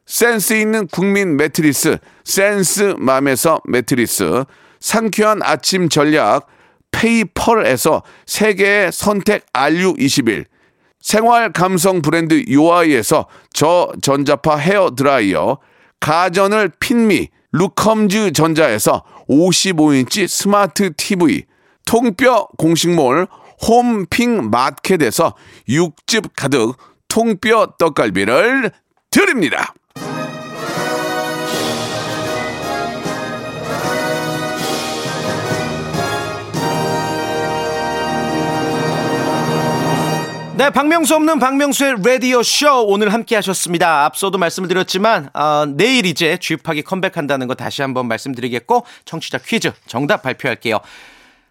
센스 0.05 0.53
있는 0.53 0.87
국민 0.87 1.37
매트리스 1.37 1.97
센스맘에서 2.23 3.61
매트리스, 3.65 4.45
상쾌한 4.79 5.41
아침 5.43 5.89
전략 5.89 6.47
페이펄에서 6.91 8.03
세계의 8.25 8.91
선택 8.91 9.45
RU21, 9.53 10.45
생활 10.99 11.51
감성 11.51 12.01
브랜드 12.01 12.43
요아이에서 12.51 13.27
저전자파 13.53 14.57
헤어 14.57 14.95
드라이어, 14.95 15.59
가전을 15.99 16.71
핀미 16.79 17.29
루컴즈 17.57 18.33
전자에서 18.33 19.05
55인치 19.29 20.27
스마트 20.27 20.93
TV, 20.93 21.43
통뼈 21.85 22.49
공식몰 22.57 23.27
홈핑 23.65 24.49
마켓에서 24.49 25.35
육즙 25.69 26.33
가득 26.35 26.75
통뼈 27.07 27.75
떡갈비를 27.79 28.71
드립니다. 29.09 29.73
네, 40.57 40.69
박명수 40.69 41.13
없는 41.15 41.39
박명수의 41.39 41.95
라디오 42.01 42.41
쇼 42.41 42.85
오늘 42.85 43.11
함께 43.11 43.35
하셨습니다. 43.35 44.05
앞서도 44.05 44.37
말씀을 44.37 44.69
드렸지만 44.69 45.29
어, 45.33 45.65
내일 45.67 46.05
이제 46.05 46.37
쥐팍이 46.37 46.83
컴백한다는 46.83 47.47
거 47.47 47.55
다시 47.55 47.81
한번 47.81 48.07
말씀드리겠고 48.07 48.85
청취자 49.03 49.39
퀴즈 49.39 49.73
정답 49.85 50.21
발표할게요. 50.21 50.79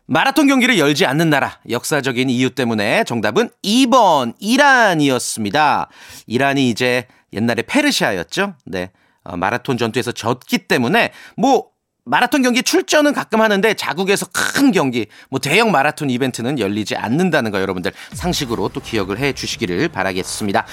마라톤 0.06 0.46
경기를 0.46 0.78
열지 0.78 1.04
않는 1.04 1.28
나라 1.28 1.58
역사적인 1.68 2.30
이유 2.30 2.48
때문에 2.48 3.04
정답은 3.04 3.50
2번 3.62 4.32
이란이었습니다. 4.40 5.90
이란이 6.26 6.70
이제 6.70 7.06
옛날에 7.34 7.60
페르시아였죠. 7.60 8.54
네. 8.64 8.90
어, 9.24 9.36
마라톤 9.36 9.76
전투에서 9.76 10.12
졌기 10.12 10.66
때문에 10.66 11.12
뭐 11.36 11.73
마라톤 12.06 12.42
경기 12.42 12.62
출전은 12.62 13.14
가끔 13.14 13.40
하는데 13.40 13.74
자국에서 13.74 14.26
큰 14.30 14.72
경기, 14.72 15.06
뭐 15.30 15.40
대형 15.40 15.72
마라톤 15.72 16.10
이벤트는 16.10 16.58
열리지 16.58 16.96
않는다는 16.96 17.50
거 17.50 17.60
여러분들 17.60 17.92
상식으로 18.12 18.68
또 18.68 18.80
기억을 18.80 19.18
해 19.18 19.32
주시기를 19.32 19.88
바라겠습니다. 19.88 20.66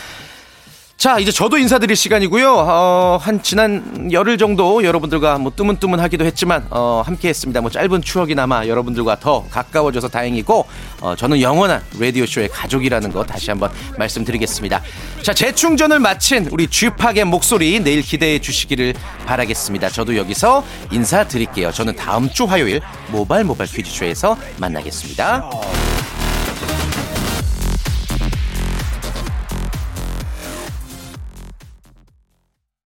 자, 1.02 1.18
이제 1.18 1.32
저도 1.32 1.58
인사드릴 1.58 1.96
시간이고요. 1.96 2.54
어, 2.54 3.18
한 3.20 3.42
지난 3.42 4.12
열흘 4.12 4.38
정도 4.38 4.84
여러분들과 4.84 5.40
뭐 5.40 5.52
뜨문뜨문 5.56 6.00
하기도 6.00 6.26
했지만 6.26 6.68
어, 6.70 7.02
함께 7.04 7.30
했습니다. 7.30 7.60
뭐 7.60 7.72
짧은 7.72 8.04
추억이나마 8.04 8.68
여러분들과 8.68 9.20
더 9.20 9.44
가까워져서 9.50 10.10
다행이고 10.10 10.68
어, 11.02 11.16
저는 11.16 11.42
영원한 11.42 11.82
라디오 12.00 12.28
쇼의 12.28 12.50
가족이라는 12.50 13.12
거 13.12 13.24
다시 13.24 13.50
한번 13.50 13.72
말씀드리겠습니다. 13.98 14.80
자, 15.24 15.34
재충전을 15.34 15.98
마친 15.98 16.48
우리 16.52 16.68
쥐팍의 16.68 17.26
목소리 17.26 17.80
내일 17.80 18.04
기대해 18.04 18.38
주시기를 18.38 18.94
바라겠습니다. 19.26 19.90
저도 19.90 20.16
여기서 20.16 20.64
인사드릴게요. 20.92 21.72
저는 21.72 21.96
다음 21.96 22.30
주 22.30 22.44
화요일 22.44 22.80
모발 23.10 23.44
모발 23.44 23.66
퀴즈쇼에서 23.66 24.38
만나겠습니다. 24.60 25.50